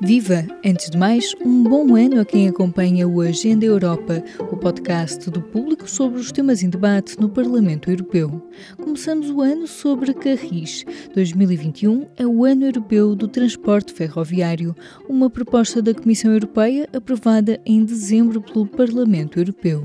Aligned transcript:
Viva! 0.00 0.46
Antes 0.64 0.90
de 0.90 0.96
mais, 0.96 1.34
um 1.40 1.64
bom 1.64 1.96
ano 1.96 2.20
a 2.20 2.24
quem 2.24 2.48
acompanha 2.48 3.08
o 3.08 3.20
Agenda 3.20 3.66
Europa, 3.66 4.22
o 4.38 4.56
podcast 4.56 5.28
do 5.28 5.42
público 5.42 5.90
sobre 5.90 6.20
os 6.20 6.30
temas 6.30 6.62
em 6.62 6.70
debate 6.70 7.18
no 7.18 7.28
Parlamento 7.28 7.90
Europeu. 7.90 8.40
Começamos 8.76 9.28
o 9.28 9.40
ano 9.40 9.66
sobre 9.66 10.14
Carris. 10.14 10.84
2021 11.14 12.06
é 12.16 12.24
o 12.24 12.44
Ano 12.44 12.66
Europeu 12.66 13.16
do 13.16 13.26
Transporte 13.26 13.92
Ferroviário, 13.92 14.72
uma 15.08 15.28
proposta 15.28 15.82
da 15.82 15.92
Comissão 15.92 16.32
Europeia 16.32 16.88
aprovada 16.92 17.60
em 17.66 17.84
dezembro 17.84 18.40
pelo 18.40 18.68
Parlamento 18.68 19.40
Europeu. 19.40 19.84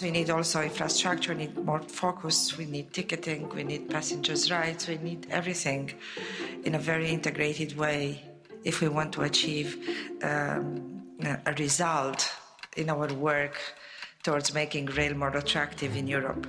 We 0.00 0.10
need 0.10 0.30
also 0.30 0.62
infrastructure, 0.62 1.36
we 1.36 1.44
need 1.44 1.60
more 1.62 1.82
focus, 1.86 2.56
we 2.56 2.64
need 2.64 2.88
ticketing, 2.92 3.46
we 3.54 3.62
need 3.62 3.88
passengers' 3.90 4.50
rights, 4.50 4.88
we 4.88 4.96
need 4.96 5.26
everything 5.28 5.88
in 6.64 6.74
a 6.74 6.78
very 6.78 7.12
integrated 7.12 7.78
way 7.78 8.29
if 8.64 8.80
we 8.80 8.88
want 8.88 9.12
to 9.14 9.22
achieve 9.22 9.76
um, 10.22 11.02
a 11.46 11.52
result 11.58 12.30
in 12.76 12.90
our 12.90 13.12
work 13.14 13.56
towards 14.22 14.52
making 14.54 14.86
rail 14.86 15.14
more 15.14 15.36
attractive 15.36 15.96
in 15.96 16.06
Europe. 16.06 16.46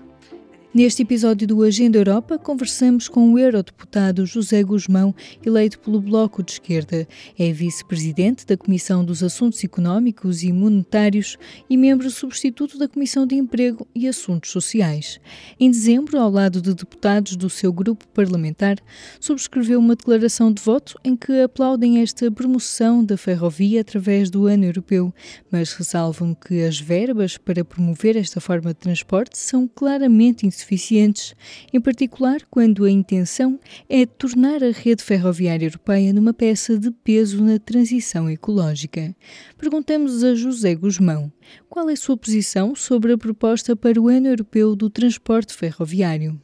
Neste 0.73 1.01
episódio 1.01 1.45
do 1.45 1.63
Agenda 1.63 1.97
Europa, 1.97 2.37
conversamos 2.37 3.09
com 3.09 3.33
o 3.33 3.37
eurodeputado 3.37 4.25
José 4.25 4.63
Guzmão, 4.63 5.13
eleito 5.45 5.77
pelo 5.77 5.99
Bloco 5.99 6.41
de 6.41 6.53
Esquerda. 6.53 7.05
É 7.37 7.51
vice-presidente 7.51 8.45
da 8.45 8.55
Comissão 8.55 9.03
dos 9.03 9.21
Assuntos 9.21 9.61
Económicos 9.65 10.43
e 10.43 10.53
Monetários 10.53 11.37
e 11.69 11.75
membro 11.75 12.09
substituto 12.09 12.77
da 12.77 12.87
Comissão 12.87 13.27
de 13.27 13.35
Emprego 13.35 13.85
e 13.93 14.07
Assuntos 14.07 14.49
Sociais. 14.49 15.19
Em 15.59 15.69
dezembro, 15.69 16.17
ao 16.17 16.31
lado 16.31 16.61
de 16.61 16.73
deputados 16.73 17.35
do 17.35 17.49
seu 17.49 17.73
grupo 17.73 18.07
parlamentar, 18.07 18.77
subscreveu 19.19 19.77
uma 19.77 19.97
declaração 19.97 20.53
de 20.53 20.61
voto 20.61 20.95
em 21.03 21.17
que 21.17 21.41
aplaudem 21.41 22.01
esta 22.01 22.31
promoção 22.31 23.03
da 23.03 23.17
ferrovia 23.17 23.81
através 23.81 24.29
do 24.29 24.47
Ano 24.47 24.63
Europeu, 24.63 25.13
mas 25.51 25.73
ressalvam 25.73 26.33
que 26.33 26.63
as 26.63 26.79
verbas 26.79 27.37
para 27.37 27.65
promover 27.65 28.15
esta 28.15 28.39
forma 28.39 28.69
de 28.69 28.79
transporte 28.79 29.37
são 29.37 29.67
claramente 29.67 30.47
insuficientes 30.47 30.60
suficientes, 30.61 31.35
em 31.73 31.81
particular 31.81 32.39
quando 32.49 32.85
a 32.85 32.89
intenção 32.89 33.59
é 33.89 34.05
tornar 34.05 34.63
a 34.63 34.71
rede 34.71 35.03
ferroviária 35.03 35.65
europeia 35.65 36.13
numa 36.13 36.33
peça 36.33 36.79
de 36.79 36.89
peso 36.89 37.43
na 37.43 37.59
transição 37.59 38.29
ecológica. 38.29 39.15
Perguntamos 39.57 40.23
a 40.23 40.33
José 40.33 40.73
Guzmão 40.73 41.31
qual 41.69 41.89
é 41.89 41.93
a 41.93 41.97
sua 41.97 42.15
posição 42.15 42.75
sobre 42.75 43.13
a 43.13 43.17
proposta 43.17 43.75
para 43.75 43.99
o 43.99 44.07
Ano 44.07 44.27
Europeu 44.27 44.75
do 44.75 44.89
Transporte 44.89 45.53
Ferroviário. 45.53 46.39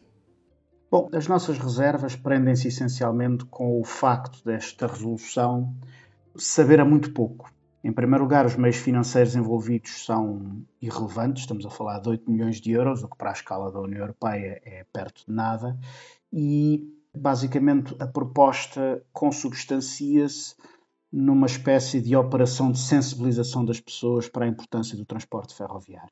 Bom, 0.89 1.09
as 1.13 1.27
nossas 1.27 1.57
reservas 1.57 2.15
prendem-se 2.15 2.69
essencialmente 2.69 3.45
com 3.45 3.79
o 3.79 3.83
facto 3.83 4.43
desta 4.43 4.87
resolução 4.87 5.75
saber 6.35 6.79
a 6.79 6.85
muito 6.85 7.11
pouco. 7.11 7.51
Em 7.83 7.91
primeiro 7.91 8.23
lugar, 8.23 8.45
os 8.45 8.55
meios 8.55 8.77
financeiros 8.77 9.35
envolvidos 9.35 10.05
são 10.05 10.65
irrelevantes, 10.81 11.43
estamos 11.43 11.65
a 11.65 11.69
falar 11.69 11.99
de 11.99 12.09
8 12.09 12.29
milhões 12.29 12.59
de 12.59 12.71
euros, 12.71 13.03
o 13.03 13.07
que 13.07 13.17
para 13.17 13.29
a 13.29 13.33
escala 13.33 13.71
da 13.71 13.79
União 13.79 14.01
Europeia 14.01 14.61
é 14.65 14.83
perto 14.91 15.25
de 15.27 15.31
nada, 15.31 15.77
e 16.33 16.91
basicamente 17.15 17.95
a 17.99 18.07
proposta 18.07 19.03
consubstancia-se 19.13 20.55
numa 21.11 21.45
espécie 21.45 22.01
de 22.01 22.15
operação 22.15 22.71
de 22.71 22.79
sensibilização 22.79 23.63
das 23.63 23.79
pessoas 23.79 24.27
para 24.27 24.45
a 24.45 24.49
importância 24.49 24.97
do 24.97 25.05
transporte 25.05 25.55
ferroviário. 25.55 26.11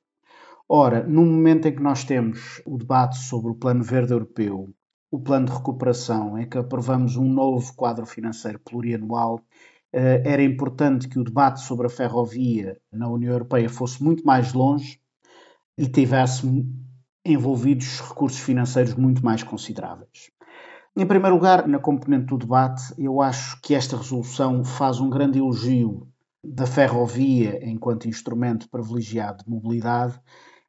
Ora, 0.69 1.03
no 1.03 1.25
momento 1.25 1.67
em 1.67 1.75
que 1.75 1.81
nós 1.81 2.03
temos 2.03 2.61
o 2.66 2.77
debate 2.77 3.17
sobre 3.17 3.52
o 3.52 3.55
Plano 3.55 3.83
Verde 3.83 4.13
Europeu, 4.13 4.69
o 5.11 5.19
Plano 5.19 5.45
de 5.45 5.52
Recuperação, 5.52 6.39
em 6.39 6.47
que 6.47 6.58
aprovamos 6.58 7.17
um 7.17 7.27
novo 7.27 7.73
quadro 7.75 8.05
financeiro 8.05 8.59
plurianual 8.59 9.41
era 9.98 10.44
importante 10.44 11.08
que 11.08 11.18
o 11.18 11.24
debate 11.24 11.62
sobre 11.62 11.88
a 11.88 11.90
ferrovia 11.90 12.78
na 12.92 13.08
União 13.08 13.32
Europeia 13.32 13.70
fosse 13.70 14.04
muito 14.04 14.26
mais 14.26 14.52
longe 14.52 15.00
e 15.78 15.88
tivesse 15.88 16.45
envolvidos 17.23 18.02
recursos 18.02 18.39
financeiros 18.39 18.94
muito 18.94 19.23
mais 19.23 19.42
consideráveis. 19.42 20.32
Em 20.98 21.05
primeiro 21.05 21.36
lugar, 21.36 21.66
na 21.66 21.80
componente 21.80 22.26
do 22.26 22.38
debate, 22.38 22.94
eu 22.98 23.22
acho 23.22 23.60
que 23.61 23.73
esta 23.73 23.95
resolução 23.95 24.66
faz 24.66 25.00
um 25.00 25.10
grande 25.10 25.39
elogio 25.39 26.08
da 26.44 26.66
ferrovia 26.66 27.60
enquanto 27.64 28.08
instrumento 28.08 28.70
privilegiado 28.70 29.45
de 29.45 29.50
mobilidade, 29.50 30.20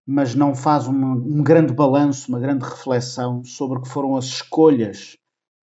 mas 0.06 0.36
não 0.36 0.54
faz 0.54 0.86
um 0.86 1.42
grande 1.42 1.72
balanço, 1.72 2.28
uma 2.28 2.38
grande 2.38 2.64
reflexão 2.64 3.44
sobre 3.44 3.78
o 3.78 3.82
que 3.82 3.88
foram 3.88 4.16
as 4.16 4.26
escolhas 4.26 5.16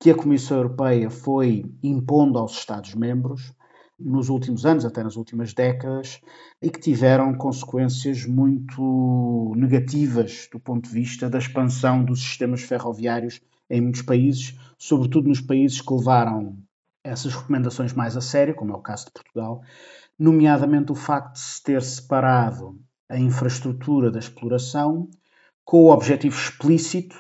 que 0.03 0.11
a 0.11 0.15
Comissão 0.15 0.57
Europeia 0.57 1.09
foi 1.09 1.63
impondo 1.81 2.37
aos 2.37 2.57
Estados-membros 2.57 3.53
nos 3.97 4.27
últimos 4.27 4.65
anos, 4.65 4.83
até 4.83 5.01
nas 5.01 5.15
últimas 5.15 5.53
décadas, 5.53 6.19
e 6.61 6.69
que 6.69 6.77
tiveram 6.77 7.33
consequências 7.35 8.25
muito 8.25 9.53
negativas 9.55 10.49
do 10.51 10.59
ponto 10.59 10.89
de 10.89 10.93
vista 10.93 11.29
da 11.29 11.37
expansão 11.37 12.03
dos 12.03 12.19
sistemas 12.19 12.63
ferroviários 12.63 13.39
em 13.69 13.79
muitos 13.79 14.01
países, 14.01 14.59
sobretudo 14.77 15.29
nos 15.29 15.39
países 15.39 15.79
que 15.79 15.93
levaram 15.93 16.57
essas 17.01 17.33
recomendações 17.33 17.93
mais 17.93 18.17
a 18.17 18.21
sério, 18.21 18.55
como 18.55 18.73
é 18.73 18.75
o 18.75 18.81
caso 18.81 19.05
de 19.05 19.13
Portugal, 19.13 19.61
nomeadamente 20.19 20.91
o 20.91 20.95
facto 20.95 21.35
de 21.35 21.39
se 21.39 21.63
ter 21.63 21.81
separado 21.81 22.77
a 23.07 23.17
infraestrutura 23.17 24.11
da 24.11 24.19
exploração 24.19 25.07
com 25.63 25.83
o 25.83 25.93
objetivo 25.93 26.35
explícito 26.35 27.15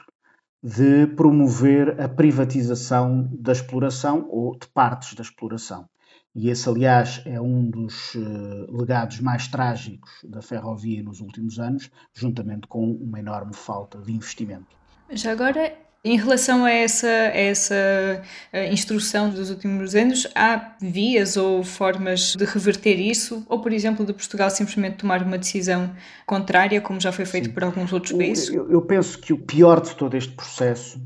de 0.63 1.07
promover 1.07 1.99
a 1.99 2.07
privatização 2.07 3.29
da 3.37 3.51
exploração 3.51 4.27
ou 4.29 4.57
de 4.57 4.65
partes 4.67 5.13
da 5.13 5.21
exploração. 5.21 5.89
E 6.33 6.49
esse, 6.49 6.67
aliás, 6.67 7.21
é 7.25 7.39
um 7.39 7.69
dos 7.69 8.15
uh, 8.15 8.71
legados 8.71 9.19
mais 9.19 9.47
trágicos 9.47 10.09
da 10.23 10.41
ferrovia 10.41 11.03
nos 11.03 11.19
últimos 11.19 11.59
anos, 11.59 11.91
juntamente 12.13 12.65
com 12.65 12.91
uma 12.91 13.19
enorme 13.19 13.53
falta 13.53 13.99
de 13.99 14.13
investimento. 14.13 14.75
Já 15.11 15.33
agora, 15.33 15.77
em 16.03 16.17
relação 16.17 16.65
a 16.65 16.71
essa, 16.71 17.07
a 17.07 17.37
essa 17.37 18.21
instrução 18.69 19.29
dos 19.29 19.49
últimos 19.49 19.95
anos, 19.95 20.27
há 20.35 20.75
vias 20.81 21.37
ou 21.37 21.63
formas 21.63 22.35
de 22.35 22.43
reverter 22.43 22.99
isso? 22.99 23.45
Ou, 23.47 23.61
por 23.61 23.71
exemplo, 23.71 24.05
de 24.05 24.11
Portugal 24.11 24.49
simplesmente 24.49 24.97
tomar 24.97 25.23
uma 25.23 25.37
decisão 25.37 25.95
contrária, 26.25 26.81
como 26.81 26.99
já 26.99 27.11
foi 27.11 27.25
feito 27.25 27.47
Sim. 27.47 27.53
por 27.53 27.63
alguns 27.63 27.93
outros 27.93 28.11
países? 28.11 28.49
Eu, 28.49 28.69
eu 28.69 28.81
penso 28.81 29.17
que 29.17 29.31
o 29.31 29.37
pior 29.37 29.79
de 29.79 29.95
todo 29.95 30.17
este 30.17 30.33
processo 30.33 31.01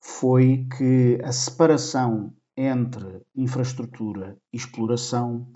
foi 0.00 0.66
que 0.78 1.18
a 1.22 1.32
separação 1.32 2.32
entre 2.56 3.22
infraestrutura 3.36 4.36
e 4.52 4.56
exploração 4.56 5.46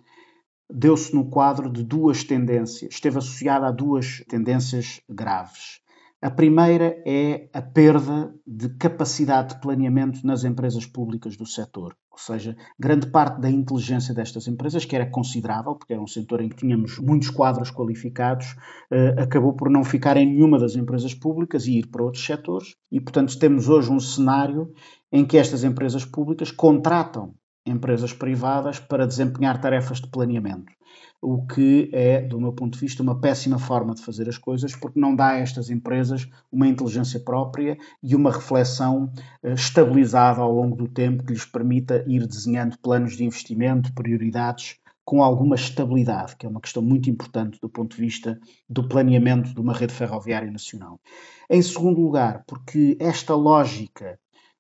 deu-se 0.71 1.15
no 1.15 1.29
quadro 1.31 1.71
de 1.71 1.83
duas 1.83 2.25
tendências, 2.25 2.93
esteve 2.93 3.19
associada 3.19 3.67
a 3.67 3.71
duas 3.71 4.23
tendências 4.29 5.01
graves. 5.09 5.81
A 6.25 6.31
primeira 6.31 7.03
é 7.05 7.51
a 7.53 7.61
perda 7.61 8.35
de 8.47 8.71
capacidade 8.79 9.51
de 9.53 9.61
planeamento 9.61 10.27
nas 10.27 10.43
empresas 10.43 10.87
públicas 10.87 11.37
do 11.37 11.45
setor. 11.45 11.95
Ou 12.11 12.17
seja, 12.17 12.57
grande 12.81 13.09
parte 13.11 13.43
da 13.43 13.51
inteligência 13.51 14.15
destas 14.15 14.49
empresas, 14.49 14.87
que 14.87 14.97
era 14.97 15.05
considerável, 15.05 15.75
porque 15.75 15.93
era 15.93 16.01
um 16.01 16.07
setor 16.07 16.41
em 16.41 16.49
que 16.49 16.57
tínhamos 16.57 16.99
muitos 16.99 17.29
quadros 17.29 17.71
qualificados, 17.71 18.57
eh, 18.91 19.15
acabou 19.19 19.53
por 19.53 19.69
não 19.69 19.85
ficar 19.85 20.17
em 20.17 20.25
nenhuma 20.25 20.59
das 20.59 20.77
empresas 20.77 21.13
públicas 21.13 21.67
e 21.67 21.81
ir 21.81 21.89
para 21.89 22.03
outros 22.03 22.25
setores. 22.25 22.75
E, 22.91 22.99
portanto, 23.03 23.39
temos 23.39 23.69
hoje 23.69 23.93
um 23.93 24.01
cenário 24.01 24.73
em 25.13 25.27
que 25.27 25.37
estas 25.37 25.63
empresas 25.63 26.07
públicas 26.07 26.51
contratam 26.51 27.35
empresas 27.67 28.13
privadas 28.13 28.79
para 28.79 29.07
desempenhar 29.07 29.61
tarefas 29.61 30.01
de 30.01 30.09
planeamento, 30.09 30.73
o 31.21 31.47
que 31.47 31.89
é, 31.93 32.21
do 32.21 32.41
meu 32.41 32.53
ponto 32.53 32.75
de 32.75 32.81
vista, 32.81 33.03
uma 33.03 33.19
péssima 33.19 33.59
forma 33.59 33.95
de 33.95 34.03
fazer 34.03 34.29
as 34.29 34.37
coisas, 34.37 34.77
porque 34.77 35.01
não 35.01 35.17
dá 35.17 35.31
a 35.31 35.39
estas 35.39 35.71
empresas 35.71 36.29
uma 36.53 36.69
inteligência 36.69 37.19
própria 37.19 37.79
e 38.03 38.15
uma 38.15 38.31
reflexão 38.31 39.11
eh, 39.43 39.55
estabilizada 39.55 40.43
ao 40.43 40.53
longo 40.53 40.77
do 40.77 40.87
tempo 40.87 41.25
que 41.25 41.33
lhes 41.33 41.47
permita 41.47 42.05
ir 42.07 42.27
desenhando 42.27 42.79
planos 42.79 43.17
de 43.17 43.25
investimento, 43.25 43.95
prioridades 43.95 44.79
com 45.05 45.23
alguma 45.23 45.55
estabilidade, 45.55 46.37
que 46.37 46.47
é 46.47 46.49
uma 46.49 46.61
questão 46.61 46.83
muito 46.83 47.11
importante 47.11 47.59
do 47.61 47.69
ponto 47.69 47.95
de 47.95 48.03
vista 48.03 48.39
do 48.69 48.89
planeamento 48.89 49.55
de 49.55 49.61
uma 49.61 49.75
rede 49.75 49.93
ferroviária 49.93 50.51
nacional. 50.51 50.99
Em 51.49 51.61
segundo 51.61 52.01
lugar, 52.01 52.43
porque 52.47 52.97
esta 52.99 53.35
lógica 53.35 54.19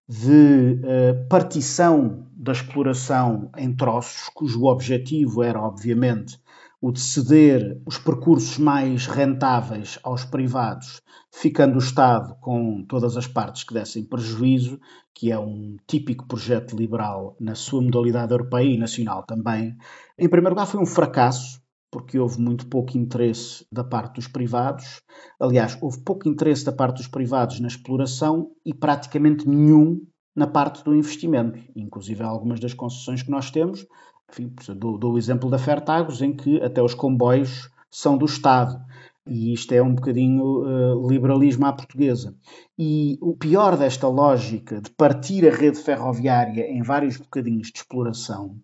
de 0.08 0.80
uh, 0.82 1.28
partição 1.28 2.26
da 2.36 2.52
exploração 2.52 3.50
em 3.56 3.74
troços, 3.74 4.28
cujo 4.34 4.64
objetivo 4.64 5.42
era, 5.42 5.60
obviamente, 5.60 6.38
o 6.80 6.92
de 6.92 7.00
ceder 7.00 7.80
os 7.86 7.96
percursos 7.96 8.58
mais 8.58 9.06
rentáveis 9.06 9.98
aos 10.02 10.26
privados, 10.26 11.00
ficando 11.32 11.76
o 11.76 11.78
Estado 11.78 12.36
com 12.42 12.84
todas 12.86 13.16
as 13.16 13.26
partes 13.26 13.64
que 13.64 13.72
dessem 13.72 14.04
prejuízo, 14.04 14.78
que 15.14 15.32
é 15.32 15.38
um 15.38 15.76
típico 15.86 16.26
projeto 16.26 16.76
liberal 16.76 17.34
na 17.40 17.54
sua 17.54 17.80
modalidade 17.80 18.32
europeia 18.32 18.68
e 18.68 18.76
nacional 18.76 19.22
também. 19.22 19.74
Em 20.18 20.28
primeiro 20.28 20.54
lugar, 20.54 20.66
foi 20.66 20.78
um 20.78 20.84
fracasso, 20.84 21.58
porque 21.94 22.18
houve 22.18 22.40
muito 22.40 22.66
pouco 22.66 22.98
interesse 22.98 23.64
da 23.70 23.84
parte 23.84 24.16
dos 24.16 24.26
privados. 24.26 25.00
Aliás, 25.38 25.78
houve 25.80 26.00
pouco 26.00 26.28
interesse 26.28 26.64
da 26.64 26.72
parte 26.72 26.96
dos 26.96 27.06
privados 27.06 27.60
na 27.60 27.68
exploração 27.68 28.50
e 28.66 28.74
praticamente 28.74 29.48
nenhum 29.48 30.04
na 30.34 30.48
parte 30.48 30.82
do 30.82 30.92
investimento. 30.92 31.56
Inclusive, 31.76 32.20
algumas 32.24 32.58
das 32.58 32.74
concessões 32.74 33.22
que 33.22 33.30
nós 33.30 33.48
temos 33.48 33.86
Enfim, 34.28 34.52
dou, 34.74 34.98
dou 34.98 35.12
o 35.12 35.18
exemplo 35.18 35.48
da 35.48 35.56
Fertagos, 35.56 36.20
em 36.20 36.34
que 36.34 36.60
até 36.60 36.82
os 36.82 36.94
comboios 36.94 37.70
são 37.88 38.18
do 38.18 38.24
Estado. 38.24 38.76
E 39.24 39.52
isto 39.52 39.72
é 39.72 39.80
um 39.80 39.94
bocadinho 39.94 40.64
uh, 40.64 41.08
liberalismo 41.08 41.64
à 41.64 41.72
portuguesa. 41.72 42.34
E 42.76 43.16
o 43.22 43.36
pior 43.36 43.76
desta 43.76 44.08
lógica 44.08 44.80
de 44.80 44.90
partir 44.90 45.46
a 45.46 45.54
rede 45.54 45.78
ferroviária 45.78 46.66
em 46.68 46.82
vários 46.82 47.18
bocadinhos 47.18 47.68
de 47.68 47.78
exploração 47.78 48.56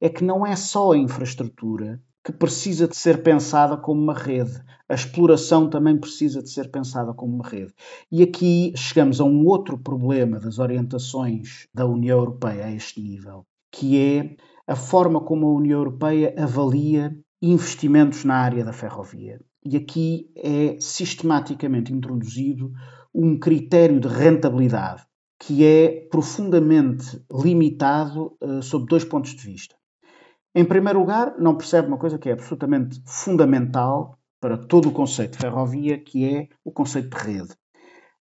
é 0.00 0.08
que 0.08 0.24
não 0.24 0.46
é 0.46 0.56
só 0.56 0.92
a 0.92 0.96
infraestrutura 0.96 2.00
que 2.28 2.32
precisa 2.32 2.86
de 2.86 2.94
ser 2.94 3.22
pensada 3.22 3.74
como 3.74 4.02
uma 4.02 4.12
rede. 4.12 4.62
A 4.86 4.94
exploração 4.94 5.70
também 5.70 5.96
precisa 5.96 6.42
de 6.42 6.50
ser 6.50 6.70
pensada 6.70 7.14
como 7.14 7.36
uma 7.36 7.48
rede. 7.48 7.72
E 8.12 8.22
aqui 8.22 8.74
chegamos 8.76 9.18
a 9.18 9.24
um 9.24 9.46
outro 9.46 9.78
problema 9.78 10.38
das 10.38 10.58
orientações 10.58 11.66
da 11.72 11.86
União 11.86 12.18
Europeia 12.18 12.66
a 12.66 12.70
este 12.70 13.00
nível, 13.00 13.46
que 13.72 13.98
é 13.98 14.36
a 14.66 14.76
forma 14.76 15.22
como 15.22 15.46
a 15.46 15.54
União 15.54 15.78
Europeia 15.78 16.34
avalia 16.36 17.18
investimentos 17.40 18.26
na 18.26 18.34
área 18.34 18.62
da 18.62 18.74
ferrovia. 18.74 19.40
E 19.64 19.78
aqui 19.78 20.30
é 20.36 20.76
sistematicamente 20.78 21.94
introduzido 21.94 22.70
um 23.14 23.38
critério 23.38 23.98
de 23.98 24.06
rentabilidade 24.06 25.02
que 25.40 25.64
é 25.64 26.06
profundamente 26.10 27.22
limitado 27.32 28.36
uh, 28.42 28.62
sob 28.62 28.84
dois 28.86 29.04
pontos 29.04 29.34
de 29.34 29.42
vista. 29.42 29.78
Em 30.58 30.64
primeiro 30.64 30.98
lugar, 30.98 31.36
não 31.38 31.54
percebe 31.54 31.86
uma 31.86 31.98
coisa 31.98 32.18
que 32.18 32.28
é 32.28 32.32
absolutamente 32.32 33.00
fundamental 33.06 34.18
para 34.40 34.58
todo 34.58 34.88
o 34.88 34.92
conceito 34.92 35.34
de 35.34 35.38
ferrovia, 35.38 35.96
que 35.96 36.24
é 36.24 36.48
o 36.64 36.72
conceito 36.72 37.16
de 37.16 37.24
rede. 37.24 37.54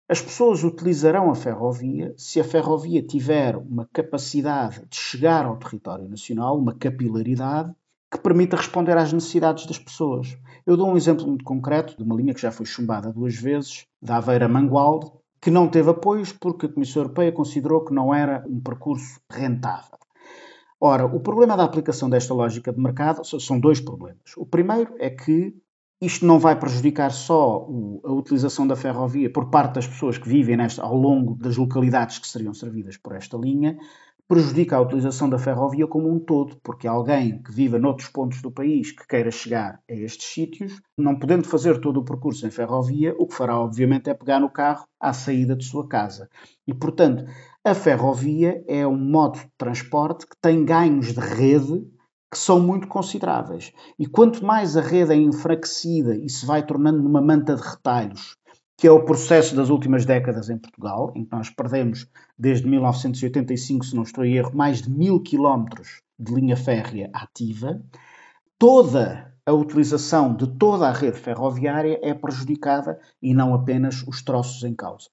As 0.09 0.21
pessoas 0.21 0.61
utilizarão 0.61 1.31
a 1.31 1.35
ferrovia 1.35 2.13
se 2.17 2.41
a 2.41 2.43
ferrovia 2.43 3.01
tiver 3.01 3.55
uma 3.55 3.87
capacidade 3.89 4.85
de 4.89 4.97
chegar 4.97 5.45
ao 5.45 5.55
território 5.55 6.09
nacional, 6.09 6.57
uma 6.57 6.75
capilaridade 6.75 7.73
que 8.11 8.19
permita 8.19 8.57
responder 8.57 8.97
às 8.97 9.13
necessidades 9.13 9.65
das 9.65 9.79
pessoas. 9.79 10.37
Eu 10.65 10.75
dou 10.75 10.89
um 10.89 10.97
exemplo 10.97 11.25
muito 11.25 11.45
concreto 11.45 11.95
de 11.95 12.03
uma 12.03 12.17
linha 12.17 12.33
que 12.33 12.41
já 12.41 12.51
foi 12.51 12.65
chumbada 12.65 13.13
duas 13.13 13.35
vezes, 13.35 13.85
da 14.01 14.17
Aveira 14.17 14.49
Mangualde, 14.49 15.09
que 15.39 15.49
não 15.49 15.69
teve 15.69 15.89
apoios 15.89 16.33
porque 16.33 16.65
a 16.65 16.69
Comissão 16.73 17.03
Europeia 17.03 17.31
considerou 17.31 17.85
que 17.85 17.93
não 17.93 18.13
era 18.13 18.43
um 18.45 18.59
percurso 18.59 19.21
rentável. 19.31 19.97
Ora, 20.79 21.05
o 21.05 21.19
problema 21.19 21.55
da 21.55 21.63
aplicação 21.63 22.09
desta 22.09 22.33
lógica 22.33 22.71
de 22.71 22.79
mercado 22.79 23.23
são 23.23 23.59
dois 23.59 23.79
problemas. 23.79 24.35
O 24.37 24.45
primeiro 24.45 24.93
é 24.99 25.09
que 25.09 25.55
isto 26.01 26.25
não 26.25 26.37
vai 26.37 26.59
prejudicar 26.59 27.11
só 27.11 27.67
a 28.03 28.11
utilização 28.11 28.67
da 28.67 28.75
ferrovia 28.75 29.31
por 29.31 29.49
parte 29.49 29.75
das 29.75 29.87
pessoas 29.87 30.17
que 30.17 30.27
vivem 30.27 30.57
nesta, 30.57 30.83
ao 30.83 30.95
longo 30.95 31.35
das 31.35 31.55
localidades 31.55 32.19
que 32.19 32.27
seriam 32.27 32.53
servidas 32.53 32.97
por 32.97 33.15
esta 33.15 33.37
linha, 33.37 33.77
prejudica 34.27 34.75
a 34.75 34.81
utilização 34.81 35.29
da 35.29 35.37
ferrovia 35.37 35.87
como 35.87 36.11
um 36.11 36.19
todo, 36.19 36.57
porque 36.63 36.87
alguém 36.87 37.41
que 37.41 37.51
viva 37.51 37.77
noutros 37.77 38.09
pontos 38.09 38.41
do 38.41 38.51
país 38.51 38.91
que 38.91 39.07
queira 39.07 39.29
chegar 39.31 39.79
a 39.89 39.93
estes 39.93 40.27
sítios, 40.27 40.81
não 40.97 41.17
podendo 41.17 41.47
fazer 41.47 41.79
todo 41.79 41.99
o 41.99 42.05
percurso 42.05 42.45
em 42.45 42.51
ferrovia, 42.51 43.15
o 43.17 43.27
que 43.27 43.35
fará 43.35 43.59
obviamente 43.59 44.09
é 44.09 44.13
pegar 44.13 44.39
no 44.39 44.49
carro 44.49 44.85
à 44.99 45.13
saída 45.13 45.55
de 45.55 45.63
sua 45.63 45.87
casa. 45.87 46.27
E 46.67 46.73
portanto, 46.73 47.25
a 47.65 47.73
ferrovia 47.73 48.63
é 48.67 48.85
um 48.85 48.95
modo 48.95 49.39
de 49.39 49.49
transporte 49.57 50.27
que 50.27 50.37
tem 50.39 50.63
ganhos 50.63 51.13
de 51.13 51.19
rede 51.19 51.83
que 52.31 52.37
são 52.37 52.59
muito 52.59 52.87
consideráveis. 52.87 53.73
E 53.97 54.05
quanto 54.05 54.45
mais 54.45 54.77
a 54.77 54.81
rede 54.81 55.13
é 55.13 55.15
enfraquecida 55.15 56.15
e 56.15 56.29
se 56.29 56.45
vai 56.45 56.63
tornando 56.63 57.01
numa 57.01 57.21
manta 57.21 57.55
de 57.55 57.61
retalhos 57.63 58.37
que 58.77 58.85
é 58.85 58.91
o 58.91 59.05
processo 59.05 59.55
das 59.55 59.69
últimas 59.69 60.05
décadas 60.05 60.49
em 60.49 60.57
Portugal, 60.57 61.13
em 61.15 61.23
que 61.23 61.31
nós 61.31 61.49
perdemos, 61.49 62.07
desde 62.37 62.67
1985, 62.67 63.85
se 63.85 63.95
não 63.95 64.03
estou 64.03 64.25
em 64.25 64.35
erro, 64.35 64.51
mais 64.53 64.81
de 64.81 64.89
mil 64.89 65.21
quilómetros 65.21 66.01
de 66.19 66.33
linha 66.33 66.57
férrea 66.57 67.09
ativa, 67.13 67.81
toda 68.59 69.33
a 69.45 69.53
utilização 69.53 70.35
de 70.35 70.47
toda 70.57 70.89
a 70.89 70.91
rede 70.91 71.17
ferroviária 71.17 71.99
é 72.03 72.13
prejudicada 72.13 72.99
e 73.21 73.33
não 73.33 73.53
apenas 73.53 74.03
os 74.05 74.21
troços 74.21 74.63
em 74.63 74.75
causa. 74.75 75.07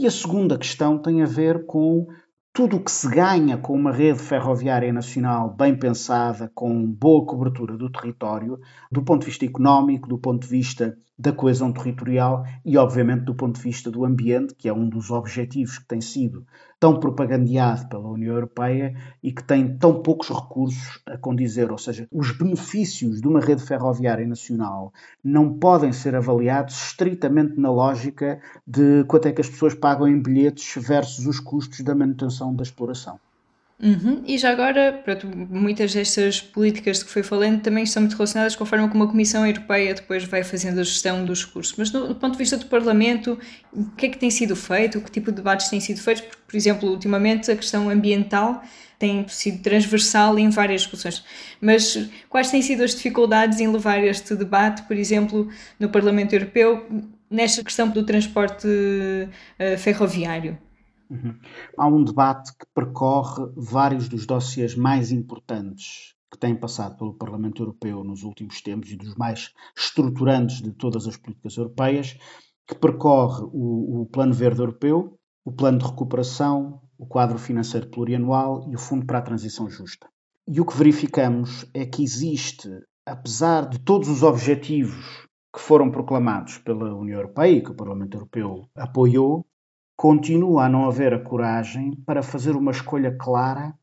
E 0.00 0.06
a 0.06 0.12
segunda 0.12 0.56
questão 0.56 0.96
tem 0.96 1.22
a 1.22 1.26
ver 1.26 1.66
com 1.66 2.06
tudo 2.52 2.76
o 2.76 2.80
que 2.84 2.90
se 2.90 3.08
ganha 3.08 3.58
com 3.58 3.74
uma 3.74 3.90
rede 3.90 4.20
ferroviária 4.20 4.92
nacional 4.92 5.52
bem 5.52 5.76
pensada, 5.76 6.48
com 6.54 6.86
boa 6.86 7.26
cobertura 7.26 7.76
do 7.76 7.90
território, 7.90 8.60
do 8.92 9.02
ponto 9.02 9.22
de 9.22 9.26
vista 9.26 9.44
económico, 9.44 10.08
do 10.08 10.16
ponto 10.16 10.42
de 10.42 10.48
vista 10.48 10.96
da 11.18 11.32
coesão 11.32 11.72
territorial 11.72 12.44
e, 12.64 12.76
obviamente, 12.76 13.24
do 13.24 13.34
ponto 13.34 13.56
de 13.56 13.62
vista 13.62 13.90
do 13.90 14.04
ambiente, 14.04 14.54
que 14.54 14.68
é 14.68 14.72
um 14.72 14.88
dos 14.88 15.10
objetivos 15.10 15.80
que 15.80 15.88
tem 15.88 16.00
sido 16.00 16.46
tão 16.80 17.00
propagandeado 17.00 17.88
pela 17.88 18.08
União 18.08 18.34
Europeia 18.34 18.94
e 19.22 19.32
que 19.32 19.42
tem 19.42 19.76
tão 19.76 20.02
poucos 20.02 20.28
recursos 20.28 21.00
a 21.06 21.18
condizer. 21.18 21.70
Ou 21.72 21.78
seja, 21.78 22.06
os 22.10 22.30
benefícios 22.36 23.20
de 23.20 23.28
uma 23.28 23.40
rede 23.40 23.62
ferroviária 23.62 24.26
nacional 24.26 24.92
não 25.22 25.58
podem 25.58 25.92
ser 25.92 26.14
avaliados 26.14 26.74
estritamente 26.74 27.58
na 27.58 27.70
lógica 27.70 28.40
de 28.66 29.04
quanto 29.04 29.26
é 29.26 29.32
que 29.32 29.40
as 29.40 29.48
pessoas 29.48 29.74
pagam 29.74 30.06
em 30.06 30.22
bilhetes 30.22 30.74
versus 30.82 31.26
os 31.26 31.40
custos 31.40 31.80
da 31.80 31.94
manutenção 31.94 32.54
da 32.54 32.62
exploração. 32.62 33.18
Uhum. 33.80 34.24
E 34.26 34.36
já 34.36 34.50
agora, 34.50 35.00
pronto, 35.04 35.28
muitas 35.28 35.94
destas 35.94 36.40
políticas 36.40 36.98
de 36.98 37.04
que 37.04 37.10
foi 37.12 37.22
falando 37.22 37.60
também 37.62 37.84
estão 37.84 38.02
muito 38.02 38.14
relacionadas 38.14 38.56
com 38.56 38.64
a 38.64 38.66
forma 38.66 38.88
como 38.88 39.04
a 39.04 39.06
Comissão 39.06 39.46
Europeia 39.46 39.94
depois 39.94 40.24
vai 40.24 40.42
fazendo 40.42 40.80
a 40.80 40.82
gestão 40.82 41.24
dos 41.24 41.44
recursos. 41.46 41.74
Mas 41.78 41.88
do, 41.88 42.08
do, 42.08 42.14
ponto 42.16 42.32
de 42.32 42.38
vista 42.38 42.56
do 42.56 42.66
Parlamento, 42.66 43.38
o 43.72 43.84
que 43.90 44.06
é 44.06 44.08
que 44.08 44.18
tem 44.18 44.30
sido 44.30 44.56
feito? 44.56 45.00
Que 45.00 45.10
tipo 45.12 45.30
de 45.30 45.36
debates 45.36 45.68
têm 45.68 45.78
sido 45.78 46.00
feitos? 46.00 46.24
Porque, 46.24 46.42
por 46.44 46.56
exemplo, 46.56 46.90
ultimamente 46.90 47.52
a 47.52 47.56
questão 47.56 47.88
ambiental 47.88 48.62
tem 48.98 49.26
sido 49.28 49.62
transversal 49.62 50.36
em 50.40 50.50
várias 50.50 50.80
discussões. 50.80 51.24
Mas 51.60 52.10
quais 52.28 52.50
têm 52.50 52.60
sido 52.60 52.82
as 52.82 52.96
dificuldades 52.96 53.60
em 53.60 53.68
levar 53.68 54.02
este 54.02 54.34
debate, 54.34 54.82
por 54.82 54.96
exemplo, 54.96 55.48
no 55.78 55.88
Parlamento 55.88 56.32
Europeu, 56.32 56.84
nesta 57.30 57.62
questão 57.62 57.88
do 57.88 58.04
transporte 58.04 58.66
uh, 58.66 59.78
ferroviário? 59.78 60.58
Uhum. 61.10 61.38
Há 61.76 61.86
um 61.86 62.04
debate 62.04 62.52
que 62.52 62.66
percorre 62.74 63.50
vários 63.56 64.08
dos 64.08 64.26
dossiês 64.26 64.74
mais 64.74 65.10
importantes 65.10 66.14
que 66.30 66.38
têm 66.38 66.54
passado 66.54 66.96
pelo 66.96 67.14
Parlamento 67.14 67.62
Europeu 67.62 68.04
nos 68.04 68.22
últimos 68.22 68.60
tempos 68.60 68.90
e 68.90 68.96
dos 68.96 69.14
mais 69.14 69.52
estruturantes 69.76 70.60
de 70.60 70.72
todas 70.72 71.06
as 71.06 71.16
políticas 71.16 71.56
europeias, 71.56 72.18
que 72.66 72.74
percorre 72.74 73.44
o, 73.44 74.02
o 74.02 74.06
Plano 74.06 74.34
Verde 74.34 74.60
Europeu, 74.60 75.18
o 75.44 75.50
Plano 75.50 75.78
de 75.78 75.86
Recuperação, 75.86 76.82
o 76.98 77.06
Quadro 77.06 77.38
Financeiro 77.38 77.88
Plurianual 77.88 78.68
e 78.68 78.74
o 78.74 78.78
Fundo 78.78 79.06
para 79.06 79.18
a 79.18 79.22
Transição 79.22 79.70
Justa. 79.70 80.06
E 80.46 80.60
o 80.60 80.66
que 80.66 80.76
verificamos 80.76 81.64
é 81.72 81.86
que 81.86 82.02
existe, 82.02 82.68
apesar 83.06 83.66
de 83.68 83.78
todos 83.78 84.08
os 84.08 84.22
objetivos 84.22 85.26
que 85.54 85.60
foram 85.60 85.90
proclamados 85.90 86.58
pela 86.58 86.94
União 86.94 87.18
Europeia 87.18 87.56
e 87.56 87.62
que 87.62 87.70
o 87.70 87.74
Parlamento 87.74 88.16
Europeu 88.16 88.68
apoiou, 88.76 89.46
continua 89.98 90.66
a 90.66 90.68
não 90.68 90.86
haver 90.86 91.12
a 91.12 91.18
coragem 91.18 91.90
para 92.06 92.22
fazer 92.22 92.54
uma 92.54 92.70
escolha 92.70 93.16
clara 93.18 93.74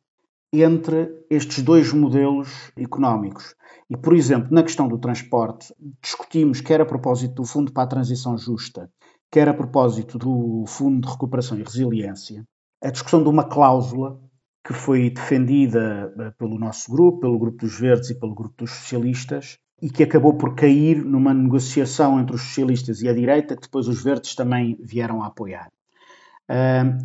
entre 0.54 1.10
estes 1.30 1.62
dois 1.62 1.92
modelos 1.92 2.72
económicos. 2.78 3.54
E, 3.90 3.98
por 3.98 4.16
exemplo, 4.16 4.48
na 4.50 4.64
questão 4.64 4.88
do 4.88 4.98
transporte, 4.98 5.76
discutimos, 6.02 6.62
quer 6.62 6.80
a 6.80 6.86
propósito 6.86 7.36
do 7.36 7.44
Fundo 7.44 7.74
para 7.74 7.84
a 7.84 7.88
Transição 7.88 8.38
Justa, 8.38 8.90
quer 9.30 9.50
a 9.50 9.54
propósito 9.54 10.18
do 10.18 10.64
Fundo 10.66 11.06
de 11.06 11.12
Recuperação 11.12 11.60
e 11.60 11.64
Resiliência, 11.64 12.46
a 12.82 12.92
discussão 12.92 13.22
de 13.22 13.28
uma 13.28 13.44
cláusula 13.44 14.18
que 14.66 14.72
foi 14.72 15.10
defendida 15.10 16.14
eh, 16.18 16.32
pelo 16.40 16.58
nosso 16.58 16.90
grupo, 16.90 17.20
pelo 17.20 17.38
Grupo 17.38 17.58
dos 17.58 17.78
Verdes 17.78 18.12
e 18.12 18.18
pelo 18.18 18.34
Grupo 18.34 18.56
dos 18.60 18.72
Socialistas, 18.72 19.58
e 19.82 19.90
que 19.90 20.04
acabou 20.04 20.36
por 20.36 20.56
cair 20.56 21.04
numa 21.04 21.34
negociação 21.34 22.22
entre 22.22 22.38
os 22.38 22.42
socialistas 22.42 23.02
e 23.02 23.10
a 23.10 23.14
direita, 23.14 23.58
que 23.58 23.64
depois 23.64 23.90
os 23.90 24.02
verdes 24.02 24.34
também 24.34 24.78
vieram 24.82 25.22
a 25.22 25.28
apoiar 25.28 25.70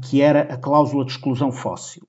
que 0.02 0.20
era 0.20 0.42
a 0.42 0.56
cláusula 0.56 1.04
de 1.04 1.12
exclusão 1.12 1.50
fóssil. 1.50 2.02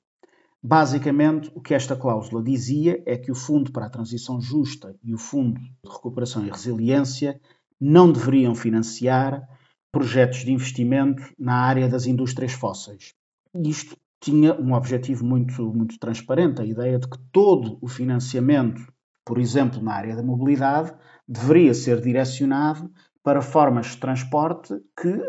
Basicamente, 0.64 1.52
o 1.56 1.62
que 1.62 1.74
esta 1.74 1.96
cláusula 1.96 2.44
dizia 2.44 3.02
é 3.06 3.18
que 3.18 3.32
o 3.32 3.36
Fundo 3.36 3.72
para 3.72 3.88
a 3.88 3.90
Transição 3.90 4.40
Justa 4.40 4.96
e 5.04 5.14
o 5.14 5.18
Fundo 5.18 5.60
de 5.60 5.92
Recuperação 5.92 6.46
e 6.46 6.52
Resiliência 6.52 7.40
não 7.80 8.12
deveriam 8.12 8.54
financiar 8.54 9.42
projetos 9.92 10.40
de 10.40 10.54
investimento 10.54 11.24
na 11.38 11.56
área 11.56 11.90
das 11.90 12.06
indústrias 12.06 12.54
fósseis. 12.54 13.16
Isto 13.56 13.98
tinha 14.22 14.54
um 14.54 14.74
objetivo 14.74 15.26
muito, 15.26 15.74
muito 15.74 15.98
transparente, 15.98 16.62
a 16.62 16.66
ideia 16.66 17.00
de 17.00 17.10
que 17.10 17.18
todo 17.32 17.80
o 17.82 17.88
financiamento, 17.88 18.82
por 19.26 19.40
exemplo, 19.40 19.82
na 19.82 19.94
área 19.94 20.16
da 20.16 20.22
mobilidade, 20.22 20.94
deveria 21.28 21.74
ser 21.74 22.00
direcionado 22.00 22.92
para 23.24 23.42
formas 23.42 23.88
de 23.88 23.98
transporte 23.98 24.76
que 24.96 25.20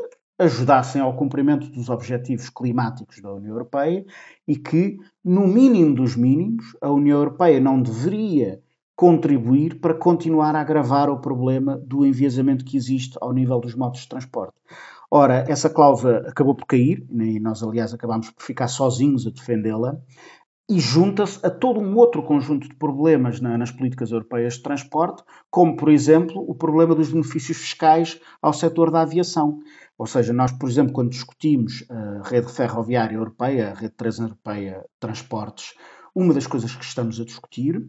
ajudassem 0.42 1.00
ao 1.00 1.16
cumprimento 1.16 1.68
dos 1.70 1.88
objetivos 1.88 2.50
climáticos 2.50 3.20
da 3.20 3.32
União 3.32 3.52
Europeia 3.52 4.04
e 4.46 4.56
que, 4.56 4.98
no 5.24 5.46
mínimo 5.46 5.94
dos 5.94 6.16
mínimos, 6.16 6.76
a 6.80 6.90
União 6.90 7.18
Europeia 7.18 7.60
não 7.60 7.80
deveria 7.80 8.60
contribuir 8.94 9.80
para 9.80 9.94
continuar 9.94 10.54
a 10.54 10.60
agravar 10.60 11.08
o 11.08 11.20
problema 11.20 11.78
do 11.78 12.04
enviesamento 12.04 12.64
que 12.64 12.76
existe 12.76 13.16
ao 13.20 13.32
nível 13.32 13.58
dos 13.60 13.74
modos 13.74 14.00
de 14.00 14.08
transporte. 14.08 14.54
Ora, 15.10 15.44
essa 15.48 15.68
cláusula 15.68 16.24
acabou 16.28 16.54
por 16.54 16.66
cair, 16.66 17.06
e 17.10 17.38
nós, 17.38 17.62
aliás, 17.62 17.92
acabámos 17.92 18.30
por 18.30 18.42
ficar 18.42 18.68
sozinhos 18.68 19.26
a 19.26 19.30
defendê-la, 19.30 19.98
e 20.68 20.78
junta-se 20.78 21.44
a 21.44 21.50
todo 21.50 21.80
um 21.80 21.96
outro 21.96 22.22
conjunto 22.22 22.68
de 22.68 22.74
problemas 22.74 23.40
na, 23.40 23.58
nas 23.58 23.70
políticas 23.70 24.10
europeias 24.10 24.54
de 24.54 24.62
transporte, 24.62 25.22
como, 25.50 25.76
por 25.76 25.88
exemplo, 25.90 26.42
o 26.48 26.54
problema 26.54 26.94
dos 26.94 27.12
benefícios 27.12 27.58
fiscais 27.58 28.20
ao 28.40 28.52
setor 28.52 28.90
da 28.90 29.02
aviação. 29.02 29.58
Ou 29.98 30.06
seja, 30.06 30.32
nós, 30.32 30.52
por 30.52 30.68
exemplo, 30.68 30.92
quando 30.92 31.10
discutimos 31.10 31.84
a 31.90 32.28
rede 32.28 32.50
ferroviária 32.50 33.16
europeia, 33.16 33.70
a 33.70 33.74
rede 33.74 33.94
transeuropeia 33.94 34.80
de 34.80 34.88
transportes, 35.00 35.74
uma 36.14 36.32
das 36.32 36.46
coisas 36.46 36.74
que 36.74 36.84
estamos 36.84 37.20
a 37.20 37.24
discutir 37.24 37.82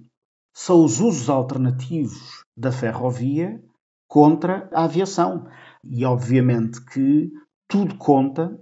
são 0.53 0.83
os 0.83 0.99
usos 0.99 1.29
alternativos 1.29 2.43
da 2.55 2.71
ferrovia 2.71 3.61
contra 4.07 4.69
a 4.71 4.83
aviação. 4.83 5.47
E, 5.83 6.05
obviamente, 6.05 6.83
que 6.85 7.31
tudo 7.67 7.97
conta 7.97 8.57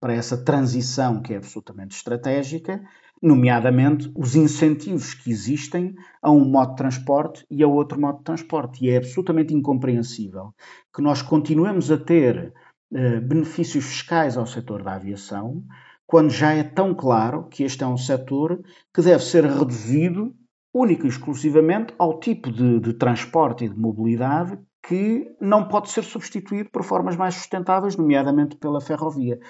para 0.00 0.12
essa 0.12 0.36
transição 0.36 1.22
que 1.22 1.32
é 1.32 1.36
absolutamente 1.36 1.96
estratégica, 1.96 2.82
nomeadamente 3.22 4.10
os 4.16 4.36
incentivos 4.36 5.14
que 5.14 5.30
existem 5.30 5.94
a 6.22 6.30
um 6.30 6.44
modo 6.44 6.70
de 6.70 6.76
transporte 6.76 7.46
e 7.50 7.62
a 7.62 7.68
outro 7.68 8.00
modo 8.00 8.18
de 8.18 8.24
transporte. 8.24 8.84
E 8.84 8.90
é 8.90 8.98
absolutamente 8.98 9.54
incompreensível 9.54 10.54
que 10.94 11.02
nós 11.02 11.22
continuemos 11.22 11.90
a 11.90 11.96
ter 11.96 12.52
eh, 12.92 13.20
benefícios 13.20 13.84
fiscais 13.84 14.36
ao 14.36 14.46
setor 14.46 14.82
da 14.82 14.94
aviação, 14.94 15.64
quando 16.06 16.30
já 16.30 16.52
é 16.52 16.62
tão 16.62 16.94
claro 16.94 17.48
que 17.48 17.64
este 17.64 17.82
é 17.82 17.86
um 17.86 17.96
setor 17.96 18.62
que 18.94 19.02
deve 19.02 19.22
ser 19.24 19.44
reduzido 19.44 20.34
única 20.72 21.06
e 21.06 21.08
exclusivamente 21.08 21.94
ao 21.98 22.20
tipo 22.20 22.52
de, 22.52 22.78
de 22.78 22.92
transporte 22.92 23.64
e 23.64 23.68
de 23.68 23.76
mobilidade 23.76 24.58
que 24.86 25.34
não 25.40 25.66
pode 25.66 25.90
ser 25.90 26.04
substituído 26.04 26.70
por 26.70 26.84
formas 26.84 27.16
mais 27.16 27.34
sustentáveis, 27.34 27.96
nomeadamente 27.96 28.56
pela 28.56 28.80
ferrovia. 28.80 29.40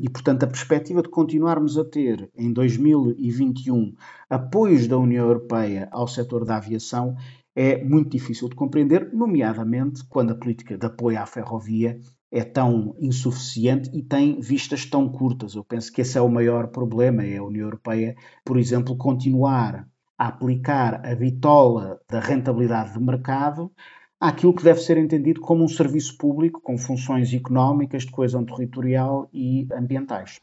E, 0.00 0.08
portanto, 0.08 0.44
a 0.44 0.46
perspectiva 0.46 1.02
de 1.02 1.08
continuarmos 1.08 1.76
a 1.76 1.84
ter, 1.84 2.30
em 2.36 2.52
2021, 2.52 3.94
apoios 4.28 4.86
da 4.86 4.96
União 4.96 5.26
Europeia 5.26 5.88
ao 5.90 6.06
setor 6.06 6.44
da 6.44 6.56
aviação 6.56 7.16
é 7.54 7.82
muito 7.82 8.10
difícil 8.10 8.48
de 8.48 8.54
compreender, 8.54 9.12
nomeadamente 9.12 10.04
quando 10.08 10.30
a 10.30 10.36
política 10.36 10.78
de 10.78 10.86
apoio 10.86 11.20
à 11.20 11.26
ferrovia 11.26 11.98
é 12.30 12.44
tão 12.44 12.94
insuficiente 13.00 13.90
e 13.92 14.02
tem 14.02 14.40
vistas 14.40 14.86
tão 14.86 15.08
curtas. 15.08 15.56
Eu 15.56 15.64
penso 15.64 15.92
que 15.92 16.00
esse 16.00 16.16
é 16.16 16.20
o 16.20 16.28
maior 16.28 16.68
problema, 16.68 17.24
é 17.24 17.38
a 17.38 17.42
União 17.42 17.64
Europeia, 17.64 18.14
por 18.44 18.56
exemplo, 18.56 18.96
continuar 18.96 19.84
a 20.16 20.28
aplicar 20.28 21.04
a 21.04 21.14
bitola 21.16 21.98
da 22.08 22.20
rentabilidade 22.20 22.92
de 22.92 23.00
mercado 23.00 23.72
àquilo 24.20 24.54
que 24.54 24.62
deve 24.62 24.80
ser 24.80 24.98
entendido 24.98 25.40
como 25.40 25.64
um 25.64 25.68
serviço 25.68 26.16
público 26.18 26.60
com 26.60 26.76
funções 26.76 27.32
económicas, 27.32 28.04
de 28.04 28.12
coesão 28.12 28.44
territorial 28.44 29.28
e 29.32 29.66
ambientais. 29.72 30.40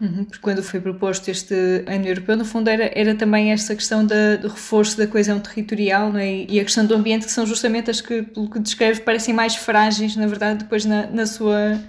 Uhum, 0.00 0.24
porque 0.24 0.40
quando 0.40 0.60
foi 0.60 0.80
proposto 0.80 1.28
este 1.28 1.54
ano 1.86 2.06
europeu, 2.06 2.36
no 2.36 2.44
fundo 2.44 2.68
era, 2.68 2.90
era 2.98 3.14
também 3.14 3.52
esta 3.52 3.76
questão 3.76 4.04
da, 4.04 4.34
do 4.36 4.48
reforço 4.48 4.96
da 4.98 5.06
coesão 5.06 5.38
territorial 5.38 6.12
não 6.12 6.18
é? 6.18 6.46
e 6.48 6.58
a 6.58 6.64
questão 6.64 6.84
do 6.84 6.94
ambiente, 6.94 7.26
que 7.26 7.32
são 7.32 7.46
justamente 7.46 7.90
as 7.90 8.00
que, 8.00 8.22
pelo 8.22 8.50
que 8.50 8.58
descreve, 8.58 9.02
parecem 9.02 9.32
mais 9.32 9.54
frágeis, 9.54 10.16
na 10.16 10.26
verdade, 10.26 10.64
depois 10.64 10.84
na, 10.84 11.06
na 11.06 11.26
sua 11.26 11.80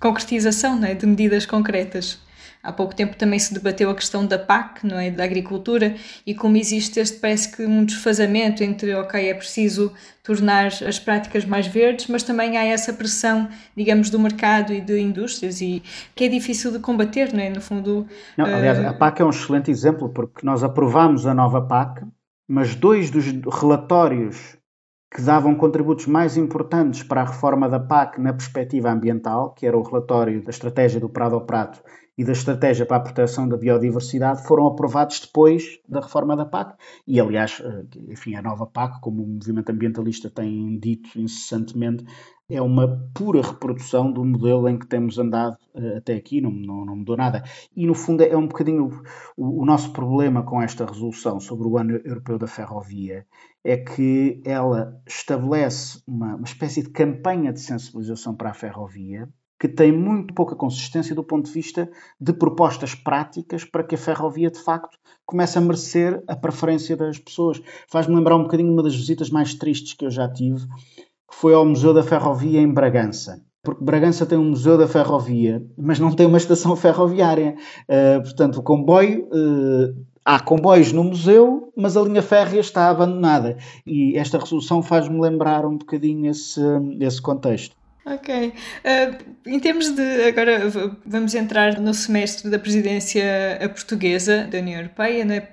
concretização 0.00 0.76
não 0.76 0.88
é? 0.88 0.94
de 0.94 1.06
medidas 1.06 1.46
concretas. 1.46 2.18
Há 2.64 2.72
pouco 2.72 2.94
tempo 2.94 3.14
também 3.14 3.38
se 3.38 3.52
debateu 3.52 3.90
a 3.90 3.94
questão 3.94 4.24
da 4.24 4.38
PAC, 4.38 4.86
não 4.86 4.98
é, 4.98 5.10
da 5.10 5.22
agricultura, 5.22 5.94
e 6.26 6.34
como 6.34 6.56
existe 6.56 6.98
este 6.98 7.18
parece 7.18 7.54
que 7.54 7.62
um 7.62 7.84
desfazamento 7.84 8.64
entre, 8.64 8.94
ok, 8.94 9.28
é 9.28 9.34
preciso 9.34 9.92
tornar 10.22 10.68
as 10.68 10.98
práticas 10.98 11.44
mais 11.44 11.66
verdes, 11.66 12.06
mas 12.06 12.22
também 12.22 12.56
há 12.56 12.64
essa 12.64 12.90
pressão, 12.94 13.50
digamos, 13.76 14.08
do 14.08 14.18
mercado 14.18 14.72
e 14.72 14.80
de 14.80 14.98
indústrias 14.98 15.60
e 15.60 15.82
que 16.14 16.24
é 16.24 16.28
difícil 16.28 16.72
de 16.72 16.78
combater, 16.78 17.34
não 17.34 17.40
é, 17.40 17.50
no 17.50 17.60
fundo. 17.60 18.06
Não, 18.38 18.46
aliás, 18.46 18.78
uh... 18.78 18.88
a 18.88 18.94
PAC 18.94 19.20
é 19.20 19.24
um 19.26 19.30
excelente 19.30 19.70
exemplo 19.70 20.08
porque 20.08 20.46
nós 20.46 20.64
aprovamos 20.64 21.26
a 21.26 21.34
nova 21.34 21.60
PAC, 21.60 22.02
mas 22.48 22.74
dois 22.74 23.10
dos 23.10 23.26
relatórios 23.60 24.56
que 25.14 25.20
davam 25.20 25.54
contributos 25.54 26.06
mais 26.06 26.38
importantes 26.38 27.02
para 27.02 27.20
a 27.20 27.24
reforma 27.26 27.68
da 27.68 27.78
PAC 27.78 28.18
na 28.18 28.32
perspectiva 28.32 28.90
ambiental, 28.90 29.52
que 29.52 29.66
era 29.66 29.76
o 29.76 29.82
relatório 29.82 30.42
da 30.42 30.50
estratégia 30.50 30.98
do 30.98 31.10
Prado 31.10 31.34
ao 31.34 31.42
Prato 31.42 31.82
e 32.16 32.24
da 32.24 32.32
estratégia 32.32 32.86
para 32.86 32.98
a 32.98 33.00
proteção 33.00 33.48
da 33.48 33.56
biodiversidade 33.56 34.46
foram 34.46 34.66
aprovados 34.66 35.20
depois 35.20 35.78
da 35.88 36.00
reforma 36.00 36.36
da 36.36 36.44
PAC. 36.44 36.76
E, 37.06 37.20
aliás, 37.20 37.60
eh, 37.60 37.84
enfim, 38.08 38.34
a 38.36 38.42
nova 38.42 38.66
PAC, 38.66 39.00
como 39.00 39.22
o 39.22 39.26
movimento 39.26 39.70
ambientalista 39.70 40.30
tem 40.30 40.78
dito 40.78 41.18
incessantemente, 41.18 42.04
é 42.48 42.60
uma 42.60 43.10
pura 43.14 43.40
reprodução 43.40 44.12
do 44.12 44.24
modelo 44.24 44.68
em 44.68 44.78
que 44.78 44.86
temos 44.86 45.18
andado 45.18 45.56
uh, 45.74 45.96
até 45.96 46.14
aqui, 46.14 46.42
não, 46.42 46.50
não, 46.50 46.84
não, 46.84 46.96
mudou 46.96 47.16
nada. 47.16 47.42
E, 47.74 47.86
no 47.86 47.94
fundo, 47.94 48.22
é 48.22 48.36
um 48.36 48.46
bocadinho 48.46 49.02
o, 49.36 49.62
o, 49.62 49.64
nosso 49.64 49.92
problema 49.92 50.42
com 50.42 50.60
esta 50.60 50.84
resolução 50.84 51.40
sobre 51.40 51.66
o 51.66 51.78
Ano 51.78 51.98
Europeu 52.04 52.38
da 52.38 52.46
Ferrovia 52.46 53.26
é 53.64 53.78
que 53.78 54.42
ela 54.44 55.00
estabelece 55.06 56.02
uma, 56.06 56.36
uma 56.36 56.44
espécie 56.44 56.82
de 56.82 56.90
campanha 56.90 57.50
de 57.50 57.60
sensibilização 57.60 58.34
para 58.36 58.50
a 58.50 58.54
ferrovia, 58.54 59.26
que 59.64 59.68
tem 59.68 59.90
muito 59.90 60.34
pouca 60.34 60.54
consistência 60.54 61.14
do 61.14 61.24
ponto 61.24 61.46
de 61.46 61.52
vista 61.52 61.90
de 62.20 62.34
propostas 62.34 62.94
práticas 62.94 63.64
para 63.64 63.82
que 63.82 63.94
a 63.94 63.98
ferrovia, 63.98 64.50
de 64.50 64.58
facto, 64.58 64.98
comece 65.24 65.56
a 65.56 65.60
merecer 65.62 66.22
a 66.28 66.36
preferência 66.36 66.94
das 66.94 67.18
pessoas. 67.18 67.62
Faz-me 67.88 68.14
lembrar 68.14 68.36
um 68.36 68.42
bocadinho 68.42 68.70
uma 68.70 68.82
das 68.82 68.94
visitas 68.94 69.30
mais 69.30 69.54
tristes 69.54 69.94
que 69.94 70.04
eu 70.04 70.10
já 70.10 70.28
tive, 70.28 70.66
que 70.66 71.34
foi 71.34 71.54
ao 71.54 71.64
Museu 71.64 71.94
da 71.94 72.02
Ferrovia 72.02 72.60
em 72.60 72.70
Bragança. 72.70 73.42
Porque 73.62 73.82
Bragança 73.82 74.26
tem 74.26 74.36
um 74.36 74.50
Museu 74.50 74.76
da 74.76 74.86
Ferrovia, 74.86 75.66
mas 75.78 75.98
não 75.98 76.12
tem 76.12 76.26
uma 76.26 76.36
estação 76.36 76.76
ferroviária. 76.76 77.56
Uh, 77.88 78.22
portanto, 78.22 78.58
o 78.58 78.62
comboio. 78.62 79.26
Uh, 79.32 80.04
há 80.22 80.40
comboios 80.40 80.92
no 80.92 81.04
museu, 81.04 81.72
mas 81.74 81.96
a 81.96 82.02
linha 82.02 82.22
férrea 82.22 82.60
está 82.60 82.90
abandonada. 82.90 83.56
E 83.86 84.18
esta 84.18 84.38
resolução 84.38 84.82
faz-me 84.82 85.18
lembrar 85.18 85.64
um 85.64 85.78
bocadinho 85.78 86.30
esse, 86.30 86.60
esse 87.00 87.22
contexto. 87.22 87.74
Ok. 88.06 88.48
Uh, 88.48 89.38
em 89.46 89.58
termos 89.58 89.90
de. 89.90 90.24
Agora 90.24 90.60
vamos 91.06 91.34
entrar 91.34 91.80
no 91.80 91.94
semestre 91.94 92.50
da 92.50 92.58
presidência 92.58 93.24
portuguesa 93.74 94.46
da 94.46 94.58
União 94.58 94.80
Europeia. 94.80 95.24
Né? 95.24 95.48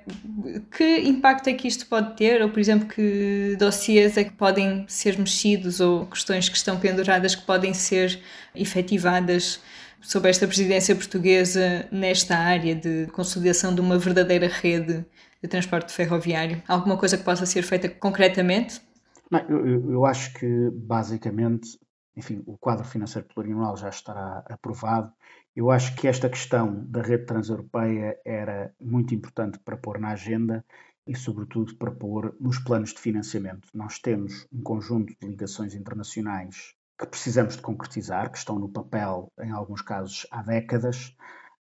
Que 0.76 0.98
impacto 1.00 1.48
é 1.48 1.54
que 1.54 1.66
isto 1.66 1.86
pode 1.86 2.14
ter? 2.14 2.42
Ou, 2.42 2.50
por 2.50 2.60
exemplo, 2.60 2.86
que 2.88 3.56
dossiês 3.58 4.18
é 4.18 4.24
que 4.24 4.32
podem 4.32 4.84
ser 4.86 5.18
mexidos 5.18 5.80
ou 5.80 6.04
questões 6.06 6.50
que 6.50 6.56
estão 6.56 6.78
penduradas 6.78 7.34
que 7.34 7.42
podem 7.46 7.72
ser 7.72 8.20
efetivadas 8.54 9.60
sob 10.02 10.28
esta 10.28 10.46
presidência 10.46 10.94
portuguesa 10.94 11.86
nesta 11.90 12.36
área 12.36 12.74
de 12.74 13.06
consolidação 13.12 13.74
de 13.74 13.80
uma 13.80 13.96
verdadeira 13.96 14.48
rede 14.48 15.06
de 15.40 15.48
transporte 15.48 15.90
ferroviário? 15.90 16.62
Alguma 16.68 16.98
coisa 16.98 17.16
que 17.16 17.24
possa 17.24 17.46
ser 17.46 17.62
feita 17.62 17.88
concretamente? 17.88 18.80
Não, 19.30 19.40
eu, 19.48 19.92
eu, 19.92 20.04
acho 20.04 20.34
que 20.34 20.70
basicamente 20.72 21.78
enfim, 22.16 22.42
o 22.46 22.56
quadro 22.58 22.84
financeiro 22.84 23.26
plurianual 23.28 23.76
já 23.76 23.88
estará 23.88 24.44
aprovado. 24.48 25.12
Eu 25.54 25.70
acho 25.70 25.94
que 25.96 26.08
esta 26.08 26.28
questão 26.28 26.84
da 26.86 27.02
rede 27.02 27.26
transeuropeia 27.26 28.18
era 28.24 28.74
muito 28.80 29.14
importante 29.14 29.58
para 29.58 29.76
pôr 29.76 29.98
na 29.98 30.10
agenda 30.10 30.64
e, 31.06 31.16
sobretudo, 31.16 31.76
para 31.76 31.90
pôr 31.90 32.34
nos 32.40 32.58
planos 32.58 32.92
de 32.92 33.00
financiamento. 33.00 33.68
Nós 33.74 33.98
temos 33.98 34.46
um 34.52 34.62
conjunto 34.62 35.14
de 35.20 35.28
ligações 35.28 35.74
internacionais 35.74 36.74
que 36.98 37.06
precisamos 37.06 37.56
de 37.56 37.62
concretizar, 37.62 38.30
que 38.30 38.38
estão 38.38 38.58
no 38.58 38.68
papel, 38.68 39.32
em 39.40 39.50
alguns 39.50 39.82
casos, 39.82 40.26
há 40.30 40.42
décadas, 40.42 41.16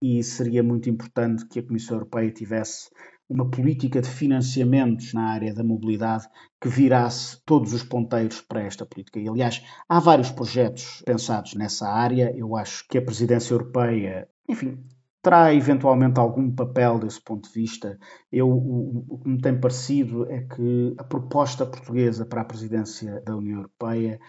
e 0.01 0.23
seria 0.23 0.63
muito 0.63 0.89
importante 0.89 1.45
que 1.45 1.59
a 1.59 1.63
Comissão 1.63 1.97
Europeia 1.97 2.31
tivesse 2.31 2.89
uma 3.29 3.49
política 3.49 4.01
de 4.01 4.09
financiamentos 4.09 5.13
na 5.13 5.29
área 5.29 5.53
da 5.53 5.63
mobilidade 5.63 6.27
que 6.61 6.69
virasse 6.69 7.41
todos 7.45 7.73
os 7.73 7.83
ponteiros 7.83 8.41
para 8.41 8.61
esta 8.61 8.85
política. 8.85 9.19
E, 9.19 9.27
aliás, 9.27 9.63
há 9.87 9.99
vários 9.99 10.31
projetos 10.31 11.01
pensados 11.05 11.53
nessa 11.53 11.87
área. 11.87 12.33
Eu 12.35 12.55
acho 12.55 12.87
que 12.87 12.97
a 12.97 13.01
presidência 13.01 13.53
europeia, 13.53 14.27
enfim, 14.47 14.81
terá 15.21 15.53
eventualmente 15.53 16.19
algum 16.19 16.49
papel 16.55 16.99
desse 16.99 17.21
ponto 17.21 17.49
de 17.49 17.53
vista. 17.53 17.97
Eu, 18.31 18.49
o, 18.49 19.05
o 19.09 19.19
que 19.19 19.29
me 19.29 19.41
tem 19.41 19.59
parecido 19.59 20.25
é 20.31 20.41
que 20.41 20.95
a 20.97 21.03
proposta 21.03 21.65
portuguesa 21.65 22.25
para 22.25 22.41
a 22.41 22.45
presidência 22.45 23.21
da 23.21 23.35
União 23.35 23.57
Europeia 23.57 24.19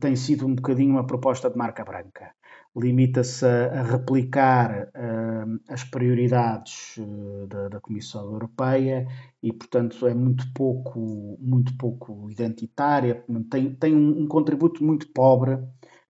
tem 0.00 0.14
sido 0.14 0.46
um 0.46 0.54
bocadinho 0.54 0.92
uma 0.92 1.06
proposta 1.06 1.50
de 1.50 1.56
marca 1.56 1.84
branca 1.84 2.32
limita-se 2.76 3.46
a, 3.46 3.80
a, 3.80 3.82
replicar 3.82 4.88
uh, 4.88 5.60
as 5.68 5.84
prioridades 5.84 6.96
uh, 6.98 7.46
da, 7.46 7.68
da, 7.68 7.80
Comissão 7.80 8.24
Europeia 8.24 9.06
e, 9.42 9.52
portanto, 9.52 10.06
é 10.06 10.14
muito 10.14 10.52
pouco, 10.52 11.38
muito 11.40 11.76
pouco 11.76 12.28
identitária, 12.30 13.24
tem, 13.50 13.74
tem 13.74 13.94
um, 13.94 14.22
um, 14.22 14.26
contributo 14.26 14.84
muito 14.84 15.08
pobre 15.12 15.58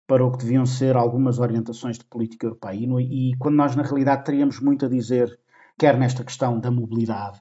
para 0.06 0.25
o 0.25 0.33
que 0.33 0.38
deviam 0.38 0.64
ser 0.64 0.97
algumas 0.97 1.38
orientações 1.38 1.99
de 1.99 2.04
política 2.04 2.47
europeia. 2.47 2.76
E, 2.76 2.87
no, 2.87 3.00
e 3.00 3.35
quando 3.38 3.56
nós, 3.56 3.76
na 3.76 3.83
realidade, 3.83 4.25
teríamos 4.25 4.61
muito 4.61 4.87
a 4.87 4.88
dizer, 4.88 5.38
quer 5.78 5.99
nesta 5.99 6.25
questão 6.25 6.59
da 6.59 6.71
mobilidade, 6.71 7.40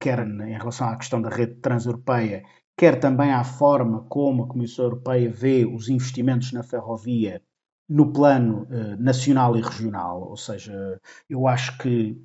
quer 0.00 0.26
em 0.26 0.58
relação 0.58 0.88
à 0.88 0.96
questão 0.96 1.22
da 1.22 1.28
rede 1.28 1.56
transeuropeia, 1.56 2.44
quer 2.76 2.98
também 2.98 3.32
à 3.32 3.44
forma 3.44 4.04
como 4.08 4.44
a 4.44 4.48
Comissão 4.48 4.86
Europeia 4.86 5.30
vê 5.30 5.64
os 5.64 5.88
investimentos 5.88 6.52
na 6.52 6.62
ferrovia 6.62 7.42
no 7.88 8.12
plano 8.12 8.66
uh, 8.70 9.02
nacional 9.02 9.56
e 9.56 9.60
regional. 9.60 10.22
Ou 10.28 10.36
seja, 10.36 11.00
eu 11.28 11.46
acho 11.46 11.78
que 11.78 12.20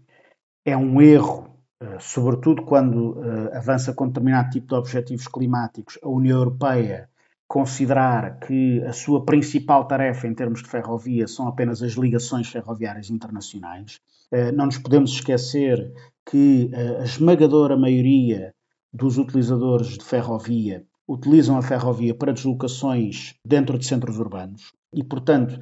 é 0.65 0.75
um 0.75 1.01
erro 1.01 1.51
eh, 1.82 1.98
sobretudo 2.00 2.62
quando 2.63 3.13
uh, 3.13 3.58
avança 3.58 3.91
com 3.91 4.08
determinado 4.08 4.51
tipo 4.51 4.68
de 4.68 4.75
objetivos 4.75 5.27
climáticos, 5.27 5.98
a 6.03 6.08
União 6.08 6.38
Europeia 6.38 7.10
considerar 7.48 8.39
que 8.39 8.84
a 8.84 8.94
sua 8.94 9.25
principal 9.25 9.86
tarefa 9.86 10.27
em 10.27 10.34
termos 10.36 10.62
de 10.62 10.70
ferrovia 10.70 11.27
são 11.27 11.48
apenas 11.48 11.82
as 11.82 11.94
ligações 11.94 12.48
ferroviárias 12.50 13.10
internacionais. 13.10 14.00
Uh, 14.32 14.56
não 14.56 14.68
nos 14.68 14.77
podemos 14.77 15.12
esquecer 15.12 15.91
que 16.24 16.70
a 17.00 17.03
esmagadora 17.03 17.75
maioria 17.75 18.53
dos 18.94 19.18
utilizadores 19.18 19.98
de 19.98 20.06
ferrovia 20.06 20.86
utilizam 21.08 21.58
a 21.58 21.62
ferrovia 21.62 22.13
para 22.13 22.34
deslocações 22.34 23.36
dentro 23.46 23.77
de 23.77 23.86
centros 23.86 24.17
urbanos 24.17 24.72
e, 24.93 25.03
portanto, 25.03 25.60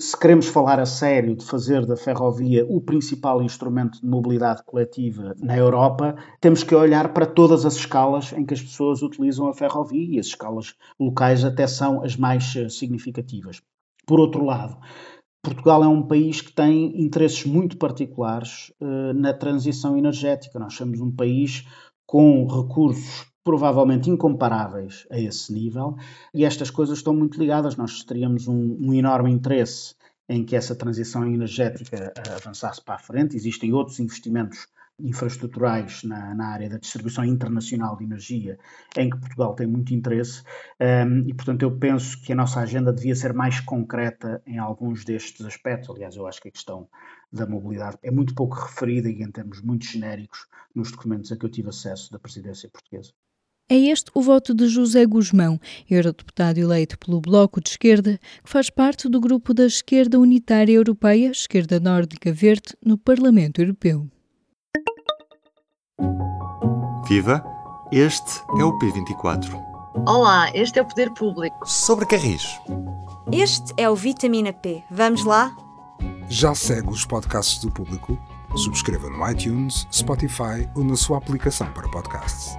se 0.00 0.18
queremos 0.18 0.46
falar 0.46 0.80
a 0.80 0.86
sério 0.86 1.36
de 1.36 1.44
fazer 1.44 1.84
da 1.84 1.94
ferrovia 1.94 2.64
o 2.66 2.80
principal 2.80 3.42
instrumento 3.42 4.00
de 4.00 4.06
mobilidade 4.06 4.62
coletiva 4.64 5.34
na 5.38 5.54
Europa, 5.58 6.16
temos 6.40 6.62
que 6.62 6.74
olhar 6.74 7.12
para 7.12 7.26
todas 7.26 7.66
as 7.66 7.76
escalas 7.76 8.32
em 8.32 8.46
que 8.46 8.54
as 8.54 8.62
pessoas 8.62 9.02
utilizam 9.02 9.46
a 9.46 9.52
ferrovia 9.52 10.16
e 10.16 10.18
as 10.18 10.28
escalas 10.28 10.74
locais 10.98 11.44
até 11.44 11.66
são 11.66 12.02
as 12.02 12.16
mais 12.16 12.56
eh, 12.56 12.70
significativas. 12.70 13.60
Por 14.06 14.18
outro 14.18 14.42
lado, 14.42 14.78
Portugal 15.42 15.84
é 15.84 15.88
um 15.88 16.02
país 16.02 16.40
que 16.40 16.52
tem 16.52 16.98
interesses 17.02 17.44
muito 17.44 17.76
particulares 17.76 18.72
uh, 18.80 19.12
na 19.14 19.34
transição 19.34 19.96
energética. 19.96 20.58
Nós 20.58 20.74
somos 20.74 21.00
um 21.00 21.10
país 21.10 21.66
com 22.06 22.46
recursos 22.46 23.29
provavelmente 23.50 24.08
incomparáveis 24.08 25.08
a 25.10 25.18
esse 25.18 25.52
nível, 25.52 25.96
e 26.32 26.44
estas 26.44 26.70
coisas 26.70 26.98
estão 26.98 27.12
muito 27.12 27.36
ligadas. 27.36 27.74
Nós 27.74 28.04
teríamos 28.04 28.46
um, 28.46 28.76
um 28.80 28.94
enorme 28.94 29.28
interesse 29.28 29.96
em 30.28 30.44
que 30.44 30.54
essa 30.54 30.72
transição 30.72 31.26
energética 31.26 32.12
uh, 32.16 32.36
avançasse 32.36 32.80
para 32.80 32.94
a 32.94 32.98
frente. 32.98 33.34
Existem 33.34 33.72
outros 33.72 33.98
investimentos 33.98 34.68
infraestruturais 35.00 36.04
na, 36.04 36.32
na, 36.32 36.46
área 36.46 36.68
da 36.68 36.78
distribuição 36.78 37.24
internacional 37.24 37.96
de 37.96 38.04
energia, 38.04 38.56
em 38.96 39.10
que 39.10 39.18
Portugal 39.18 39.52
tem 39.56 39.66
muito 39.66 39.92
interesse, 39.92 40.42
um, 40.80 40.84
ehm, 40.84 41.24
e 41.26 41.34
portanto 41.34 41.62
eu 41.62 41.76
penso 41.76 42.22
que 42.22 42.32
a 42.32 42.36
nossa 42.36 42.60
agenda 42.60 42.92
devia 42.92 43.16
ser 43.16 43.32
mais 43.32 43.58
concreta 43.58 44.40
em 44.46 44.58
alguns 44.58 45.04
destes 45.04 45.44
aspectos. 45.44 45.90
Aliás, 45.90 46.14
eu 46.14 46.24
acho 46.24 46.40
que 46.40 46.50
a 46.50 46.52
questão 46.52 46.88
da 47.32 47.46
mobilidade 47.46 47.98
é 48.00 48.12
muito 48.12 48.32
pouco 48.32 48.54
referida 48.54 49.10
e 49.10 49.20
em 49.20 49.30
termos 49.32 49.60
muito 49.60 49.86
genéricos 49.86 50.46
nos 50.72 50.92
documentos 50.92 51.32
a 51.32 51.36
que 51.36 51.44
eu 51.44 51.50
tive 51.50 51.70
acesso 51.70 52.12
da 52.12 52.18
presidência 52.20 52.68
portuguesa. 52.68 53.12
É 53.72 53.76
este 53.76 54.10
o 54.12 54.20
voto 54.20 54.52
de 54.52 54.66
José 54.66 55.06
Guzmão, 55.06 55.60
eurodeputado 55.88 56.58
eleito 56.58 56.98
pelo 56.98 57.20
Bloco 57.20 57.60
de 57.60 57.70
Esquerda, 57.70 58.18
que 58.42 58.50
faz 58.50 58.68
parte 58.68 59.08
do 59.08 59.20
grupo 59.20 59.54
da 59.54 59.64
Esquerda 59.64 60.18
Unitária 60.18 60.72
Europeia, 60.72 61.30
Esquerda 61.30 61.78
Nórdica 61.78 62.32
Verde, 62.32 62.76
no 62.84 62.98
Parlamento 62.98 63.60
Europeu. 63.60 64.08
Viva! 67.06 67.44
Este 67.92 68.40
é 68.58 68.64
o 68.64 68.76
P24. 68.76 69.48
Olá, 70.04 70.50
este 70.52 70.80
é 70.80 70.82
o 70.82 70.86
Poder 70.88 71.10
Público. 71.12 71.64
Sobre 71.64 72.06
Carris. 72.06 72.42
Este 73.30 73.72
é 73.76 73.88
o 73.88 73.94
Vitamina 73.94 74.52
P. 74.52 74.82
Vamos 74.90 75.24
lá? 75.24 75.54
Já 76.28 76.56
segue 76.56 76.88
os 76.88 77.06
podcasts 77.06 77.60
do 77.60 77.70
Público? 77.70 78.18
Subscreva 78.56 79.08
no 79.08 79.30
iTunes, 79.30 79.86
Spotify 79.92 80.68
ou 80.74 80.82
na 80.82 80.96
sua 80.96 81.18
aplicação 81.18 81.72
para 81.72 81.88
podcasts. 81.88 82.56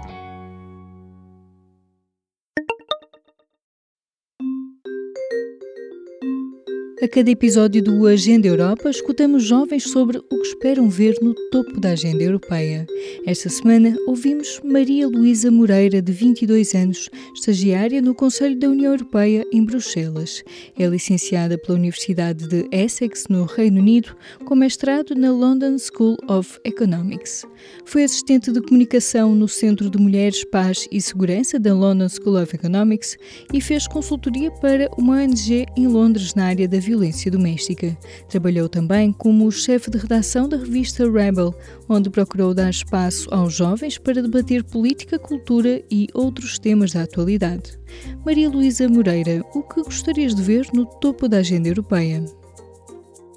A 7.01 7.07
cada 7.07 7.31
episódio 7.31 7.81
do 7.81 8.05
Agenda 8.05 8.47
Europa, 8.47 8.87
escutamos 8.87 9.43
jovens 9.43 9.89
sobre 9.89 10.19
o 10.19 10.21
que 10.21 10.47
esperam 10.47 10.87
ver 10.87 11.17
no 11.19 11.33
topo 11.49 11.79
da 11.79 11.93
agenda 11.93 12.21
europeia. 12.21 12.85
Esta 13.25 13.49
semana 13.49 13.97
ouvimos 14.05 14.61
Maria 14.63 15.07
Luísa 15.07 15.49
Moreira, 15.49 15.99
de 15.99 16.11
22 16.11 16.75
anos, 16.75 17.09
estagiária 17.33 18.03
no 18.03 18.13
Conselho 18.13 18.59
da 18.59 18.69
União 18.69 18.91
Europeia 18.91 19.43
em 19.51 19.65
Bruxelas. 19.65 20.43
É 20.77 20.85
licenciada 20.85 21.57
pela 21.57 21.75
Universidade 21.75 22.47
de 22.47 22.67
Essex, 22.71 23.25
no 23.27 23.45
Reino 23.45 23.79
Unido, 23.79 24.15
com 24.45 24.53
mestrado 24.53 25.15
na 25.15 25.31
London 25.31 25.77
School 25.79 26.17
of 26.29 26.59
Economics. 26.63 27.47
Foi 27.83 28.03
assistente 28.03 28.51
de 28.51 28.61
comunicação 28.61 29.33
no 29.33 29.47
Centro 29.47 29.89
de 29.89 29.97
Mulheres, 29.97 30.45
Paz 30.45 30.87
e 30.91 31.01
Segurança 31.01 31.59
da 31.59 31.73
London 31.73 32.09
School 32.09 32.39
of 32.39 32.55
Economics 32.55 33.17
e 33.51 33.59
fez 33.59 33.87
consultoria 33.87 34.51
para 34.51 34.87
uma 34.99 35.15
ONG 35.15 35.65
em 35.75 35.87
Londres 35.87 36.35
na 36.35 36.45
área 36.45 36.67
da 36.67 36.79
violência 36.91 37.31
doméstica. 37.31 37.97
Trabalhou 38.27 38.67
também 38.67 39.13
como 39.13 39.49
chefe 39.49 39.89
de 39.89 39.97
redação 39.97 40.47
da 40.49 40.57
revista 40.57 41.09
Rebel, 41.09 41.55
onde 41.87 42.09
procurou 42.09 42.53
dar 42.53 42.69
espaço 42.69 43.33
aos 43.33 43.53
jovens 43.53 43.97
para 43.97 44.21
debater 44.21 44.63
política, 44.63 45.17
cultura 45.17 45.81
e 45.89 46.07
outros 46.13 46.59
temas 46.59 46.91
da 46.91 47.03
atualidade. 47.03 47.79
Maria 48.25 48.49
Luísa 48.49 48.89
Moreira, 48.89 49.41
o 49.53 49.63
que 49.63 49.81
gostarias 49.81 50.35
de 50.35 50.41
ver 50.41 50.67
no 50.73 50.85
topo 50.85 51.29
da 51.29 51.37
agenda 51.37 51.69
europeia? 51.69 52.23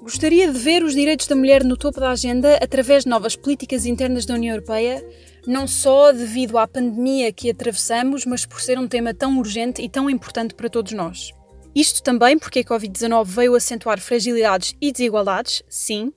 Gostaria 0.01 0.51
de 0.51 0.59
ver 0.59 0.83
os 0.83 0.93
direitos 0.93 1.25
da 1.25 1.35
mulher 1.35 1.63
no 1.63 1.77
topo 1.77 1.99
da 1.99 2.11
agenda 2.11 2.57
através 2.57 3.05
de 3.05 3.09
novas 3.09 3.35
políticas 3.35 3.85
internas 3.85 4.25
da 4.25 4.35
União 4.35 4.53
Europeia, 4.53 5.03
não 5.47 5.65
só 5.65 6.11
devido 6.11 6.57
à 6.57 6.67
pandemia 6.67 7.31
que 7.31 7.49
atravessamos, 7.49 8.25
mas 8.25 8.45
por 8.45 8.61
ser 8.61 8.77
um 8.77 8.87
tema 8.87 9.13
tão 9.13 9.39
urgente 9.39 9.81
e 9.81 9.89
tão 9.89 10.09
importante 10.09 10.53
para 10.53 10.69
todos 10.69 10.91
nós. 10.91 11.31
Isto 11.75 12.01
também 12.01 12.39
porque 12.39 12.59
a 12.59 12.63
Covid-19 12.63 13.25
veio 13.25 13.53
acentuar 13.53 13.99
fragilidades 13.99 14.73
e 14.79 14.93
desigualdades, 14.93 15.61
sim, 15.67 16.13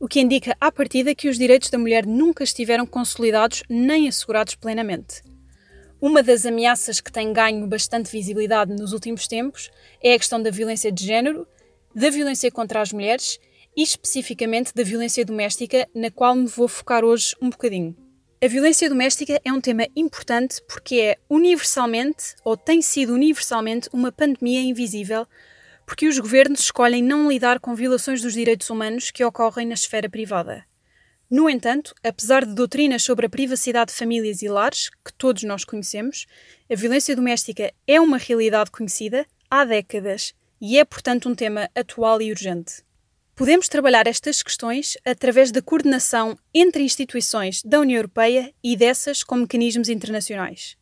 o 0.00 0.08
que 0.08 0.20
indica 0.20 0.56
à 0.58 0.72
partida 0.72 1.14
que 1.14 1.28
os 1.28 1.36
direitos 1.36 1.68
da 1.68 1.78
mulher 1.78 2.06
nunca 2.06 2.42
estiveram 2.42 2.86
consolidados 2.86 3.62
nem 3.68 4.08
assegurados 4.08 4.54
plenamente. 4.54 5.22
Uma 6.00 6.22
das 6.22 6.46
ameaças 6.46 7.00
que 7.00 7.12
tem 7.12 7.32
ganho 7.32 7.66
bastante 7.66 8.10
visibilidade 8.10 8.74
nos 8.74 8.92
últimos 8.92 9.26
tempos 9.26 9.70
é 10.02 10.14
a 10.14 10.18
questão 10.18 10.42
da 10.42 10.50
violência 10.50 10.90
de 10.90 11.04
género, 11.04 11.46
da 11.94 12.08
violência 12.08 12.50
contra 12.50 12.80
as 12.80 12.92
mulheres 12.92 13.38
e 13.76 13.82
especificamente 13.82 14.74
da 14.74 14.82
violência 14.82 15.24
doméstica, 15.24 15.86
na 15.94 16.10
qual 16.10 16.34
me 16.34 16.46
vou 16.46 16.68
focar 16.68 17.04
hoje 17.04 17.36
um 17.42 17.50
bocadinho. 17.50 18.03
A 18.44 18.46
violência 18.46 18.90
doméstica 18.90 19.40
é 19.42 19.50
um 19.50 19.58
tema 19.58 19.88
importante 19.96 20.60
porque 20.68 20.96
é 20.96 21.18
universalmente, 21.30 22.36
ou 22.44 22.58
tem 22.58 22.82
sido 22.82 23.14
universalmente, 23.14 23.88
uma 23.90 24.12
pandemia 24.12 24.60
invisível, 24.60 25.26
porque 25.86 26.06
os 26.06 26.18
governos 26.18 26.60
escolhem 26.60 27.02
não 27.02 27.26
lidar 27.26 27.58
com 27.58 27.74
violações 27.74 28.20
dos 28.20 28.34
direitos 28.34 28.68
humanos 28.68 29.10
que 29.10 29.24
ocorrem 29.24 29.66
na 29.66 29.72
esfera 29.72 30.10
privada. 30.10 30.62
No 31.30 31.48
entanto, 31.48 31.94
apesar 32.04 32.44
de 32.44 32.54
doutrinas 32.54 33.02
sobre 33.02 33.24
a 33.24 33.30
privacidade 33.30 33.92
de 33.92 33.98
famílias 33.98 34.42
e 34.42 34.48
lares, 34.48 34.90
que 34.90 35.14
todos 35.14 35.42
nós 35.44 35.64
conhecemos, 35.64 36.26
a 36.70 36.74
violência 36.74 37.16
doméstica 37.16 37.72
é 37.86 37.98
uma 37.98 38.18
realidade 38.18 38.70
conhecida 38.70 39.24
há 39.50 39.64
décadas 39.64 40.34
e 40.60 40.78
é, 40.78 40.84
portanto, 40.84 41.30
um 41.30 41.34
tema 41.34 41.70
atual 41.74 42.20
e 42.20 42.30
urgente. 42.30 42.83
Podemos 43.36 43.68
trabalhar 43.68 44.06
estas 44.06 44.44
questões 44.44 44.96
através 45.04 45.50
da 45.50 45.60
coordenação 45.60 46.38
entre 46.54 46.84
instituições 46.84 47.62
da 47.64 47.80
União 47.80 47.96
Europeia 47.96 48.54
e 48.62 48.76
dessas 48.76 49.24
com 49.24 49.34
mecanismos 49.34 49.88
internacionais. 49.88 50.76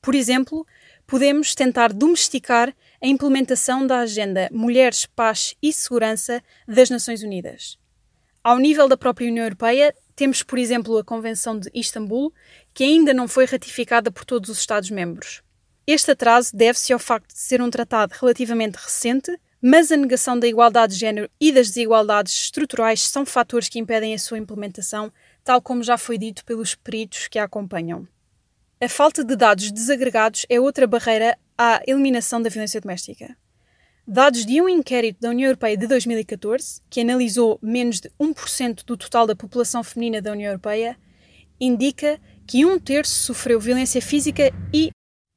Por 0.00 0.16
exemplo, 0.16 0.66
podemos 1.06 1.54
tentar 1.54 1.92
domesticar 1.92 2.74
a 3.00 3.06
implementação 3.06 3.86
da 3.86 4.00
Agenda 4.00 4.48
Mulheres, 4.50 5.06
Paz 5.06 5.54
e 5.62 5.72
Segurança 5.72 6.42
das 6.66 6.90
Nações 6.90 7.22
Unidas. 7.22 7.78
Ao 8.42 8.58
nível 8.58 8.88
da 8.88 8.96
própria 8.96 9.28
União 9.28 9.44
Europeia, 9.44 9.94
temos, 10.16 10.42
por 10.42 10.58
exemplo, 10.58 10.98
a 10.98 11.04
Convenção 11.04 11.56
de 11.56 11.70
Istambul, 11.72 12.34
que 12.74 12.82
ainda 12.82 13.14
não 13.14 13.28
foi 13.28 13.44
ratificada 13.44 14.10
por 14.10 14.24
todos 14.24 14.50
os 14.50 14.58
Estados-membros. 14.58 15.40
Este 15.86 16.10
atraso 16.10 16.50
deve-se 16.52 16.92
ao 16.92 16.98
facto 16.98 17.32
de 17.32 17.38
ser 17.38 17.62
um 17.62 17.70
tratado 17.70 18.12
relativamente 18.20 18.74
recente, 18.74 19.30
mas 19.62 19.92
a 19.92 19.96
negação 19.96 20.36
da 20.36 20.48
igualdade 20.48 20.94
de 20.94 20.98
género 20.98 21.30
e 21.40 21.52
das 21.52 21.68
desigualdades 21.68 22.34
estruturais 22.34 23.00
são 23.02 23.24
fatores 23.24 23.68
que 23.68 23.78
impedem 23.78 24.12
a 24.12 24.18
sua 24.18 24.38
implementação, 24.38 25.12
tal 25.44 25.62
como 25.62 25.84
já 25.84 25.96
foi 25.96 26.18
dito 26.18 26.44
pelos 26.44 26.74
peritos 26.74 27.28
que 27.28 27.38
a 27.38 27.44
acompanham. 27.44 28.08
A 28.80 28.88
falta 28.88 29.22
de 29.22 29.36
dados 29.36 29.70
desagregados 29.70 30.44
é 30.48 30.58
outra 30.58 30.88
barreira 30.88 31.38
à 31.56 31.80
eliminação 31.86 32.42
da 32.42 32.50
violência 32.50 32.80
doméstica. 32.80 33.36
Dados 34.04 34.44
de 34.44 34.60
um 34.60 34.68
inquérito 34.68 35.20
da 35.20 35.30
União 35.30 35.46
Europeia 35.46 35.76
de 35.76 35.86
2014, 35.86 36.80
que 36.90 37.00
analisou 37.00 37.60
menos 37.62 38.00
de 38.00 38.10
1% 38.20 38.84
do 38.84 38.96
total 38.96 39.28
da 39.28 39.36
população 39.36 39.84
feminina 39.84 40.20
da 40.20 40.32
União 40.32 40.48
Europeia, 40.48 40.98
indica 41.60 42.18
que 42.44 42.64
um 42.64 42.80
terço 42.80 43.14
sofreu 43.14 43.60
violência 43.60 44.02
física 44.02 44.52
e 44.74 44.90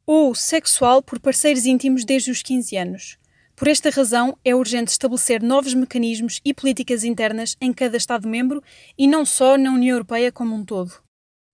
ou 0.07 0.33
sexual 0.33 1.03
por 1.03 1.19
parceiros 1.19 1.67
íntimos 1.67 2.03
desde 2.03 2.31
os 2.31 2.41
15 2.41 2.75
anos, 2.75 3.19
por 3.55 3.67
esta 3.69 3.89
razão, 3.89 4.37
é 4.43 4.53
urgente 4.53 4.91
estabelecer 4.91 5.41
novos 5.41 5.73
mecanismos 5.73 6.41
e 6.43 6.53
políticas 6.53 7.03
internas 7.03 7.55
em 7.61 7.71
cada 7.71 7.95
Estado-membro 7.95 8.61
e 8.97 9.07
não 9.07 9.25
só 9.25 9.57
na 9.57 9.71
União 9.71 9.95
Europeia 9.95 10.31
como 10.31 10.53
um 10.53 10.65
todo. 10.65 10.91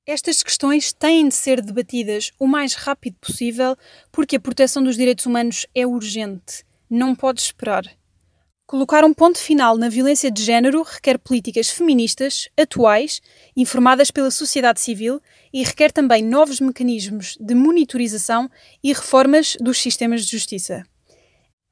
Estas 0.08 0.42
questões 0.42 0.92
têm 0.92 1.28
de 1.28 1.36
ser 1.36 1.62
debatidas 1.62 2.32
o 2.40 2.48
mais 2.48 2.74
rápido 2.74 3.18
possível 3.22 3.78
porque 4.12 4.36
a 4.36 4.40
proteção 4.40 4.84
dos 4.84 4.98
direitos 4.98 5.28
humanos 5.28 5.68
é 5.76 5.86
urgente, 5.86 6.66
não 6.90 7.14
pode 7.16 7.40
esperar. 7.40 7.86
Colocar 8.66 9.04
um 9.04 9.14
ponto 9.14 9.38
final 9.38 9.78
na 9.78 9.90
violência 9.90 10.32
de 10.32 10.42
género 10.42 10.82
requer 10.82 11.20
políticas 11.20 11.70
feministas, 11.70 12.50
atuais, 12.58 13.22
informadas 13.56 14.10
pela 14.10 14.32
sociedade 14.32 14.80
civil 14.80 15.22
e 15.54 15.62
requer 15.62 15.92
também 15.92 16.24
novos 16.24 16.60
mecanismos 16.60 17.38
de 17.40 17.54
monitorização 17.54 18.50
e 18.82 18.94
reformas 18.94 19.56
dos 19.60 19.78
sistemas 19.78 20.26
de 20.26 20.32
justiça. 20.32 20.84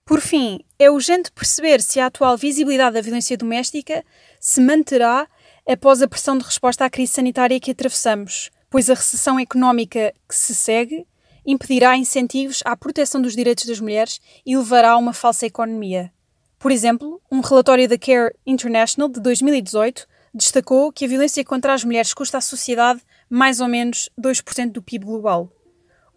Por 0.10 0.22
fim, 0.22 0.62
é 0.80 0.90
urgente 0.90 1.32
perceber 1.32 1.80
se 1.84 2.00
a 2.00 2.08
atual 2.08 2.36
visibilidade 2.36 2.96
da 2.96 3.02
violência 3.02 3.38
doméstica 3.38 4.04
se 4.40 4.60
manterá 4.60 5.28
após 5.68 6.02
a 6.02 6.08
pressão 6.08 6.36
de 6.36 6.44
resposta 6.44 6.84
à 6.84 6.90
crise 6.90 7.14
sanitária 7.14 7.60
que 7.60 7.70
atravessamos, 7.70 8.50
pois 8.72 8.90
a 8.90 8.96
recessão 8.96 9.40
económica 9.40 10.12
que 10.28 10.34
se 10.34 10.56
segue 10.56 11.06
impedirá 11.46 11.96
incentivos 11.96 12.64
à 12.66 12.76
proteção 12.76 13.22
dos 13.22 13.36
direitos 13.36 13.68
das 13.68 13.80
mulheres 13.80 14.20
e 14.44 14.58
levará 14.58 14.94
a 14.94 14.98
uma 14.98 15.14
falsa 15.14 15.46
economia. 15.46 16.12
Por 16.58 16.72
exemplo, 16.72 17.22
um 17.32 17.40
relatório 17.40 17.88
da 17.88 17.96
Care 17.96 18.34
International 18.48 19.10
de 19.10 19.20
2018 19.20 20.08
destacou 20.34 20.92
que 20.92 21.06
a 21.06 21.08
violência 21.08 21.46
contra 21.46 21.72
as 21.72 21.84
mulheres 21.84 22.16
custa 22.16 22.40
à 22.40 22.42
sociedade 22.42 23.00
mais 23.30 23.62
ou 23.62 23.68
menos 23.68 24.10
2% 24.20 24.72
do 24.72 24.82
PIB 24.82 25.06
global. 25.06 25.54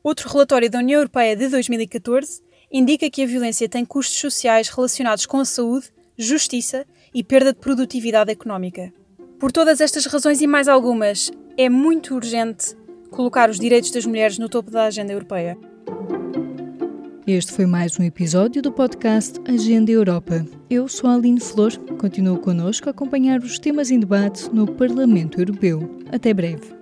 Outro 0.03 0.31
relatório 0.31 0.71
da 0.71 0.79
União 0.79 0.99
Europeia 0.99 1.37
de 1.37 1.47
2014 1.49 2.41
indica 2.73 3.11
que 3.11 3.23
a 3.23 3.27
violência 3.27 3.69
tem 3.69 3.85
custos 3.85 4.19
sociais 4.19 4.69
relacionados 4.69 5.27
com 5.27 5.39
a 5.39 5.45
saúde, 5.45 5.91
justiça 6.17 6.87
e 7.15 7.23
perda 7.23 7.53
de 7.53 7.59
produtividade 7.59 8.31
económica. 8.31 8.93
Por 9.39 9.53
todas 9.53 9.81
estas 9.81 10.07
razões 10.07 10.41
e 10.41 10.47
mais 10.47 10.69
algumas, 10.69 11.31
é 11.59 11.69
muito 11.69 12.15
urgente 12.15 12.75
colocar 13.11 13.51
os 13.51 13.59
direitos 13.59 13.91
das 13.91 14.07
mulheres 14.07 14.39
no 14.39 14.49
topo 14.49 14.71
da 14.71 14.85
agenda 14.85 15.13
europeia. 15.13 15.59
Este 17.27 17.53
foi 17.53 17.67
mais 17.67 17.99
um 18.01 18.03
episódio 18.03 18.63
do 18.63 18.73
podcast 18.73 19.39
Agenda 19.47 19.93
Europa. 19.93 20.45
Eu 20.69 20.89
sou 20.89 21.09
a 21.11 21.15
Aline 21.15 21.41
Flor. 21.41 21.77
Continuo 21.99 22.39
connosco 22.39 22.89
a 22.89 22.91
acompanhar 22.91 23.41
os 23.41 23.59
temas 23.59 23.91
em 23.91 24.01
debate 24.01 24.53
no 24.53 24.67
Parlamento 24.67 25.39
Europeu. 25.39 26.01
Até 26.11 26.35
breve. 26.35 26.82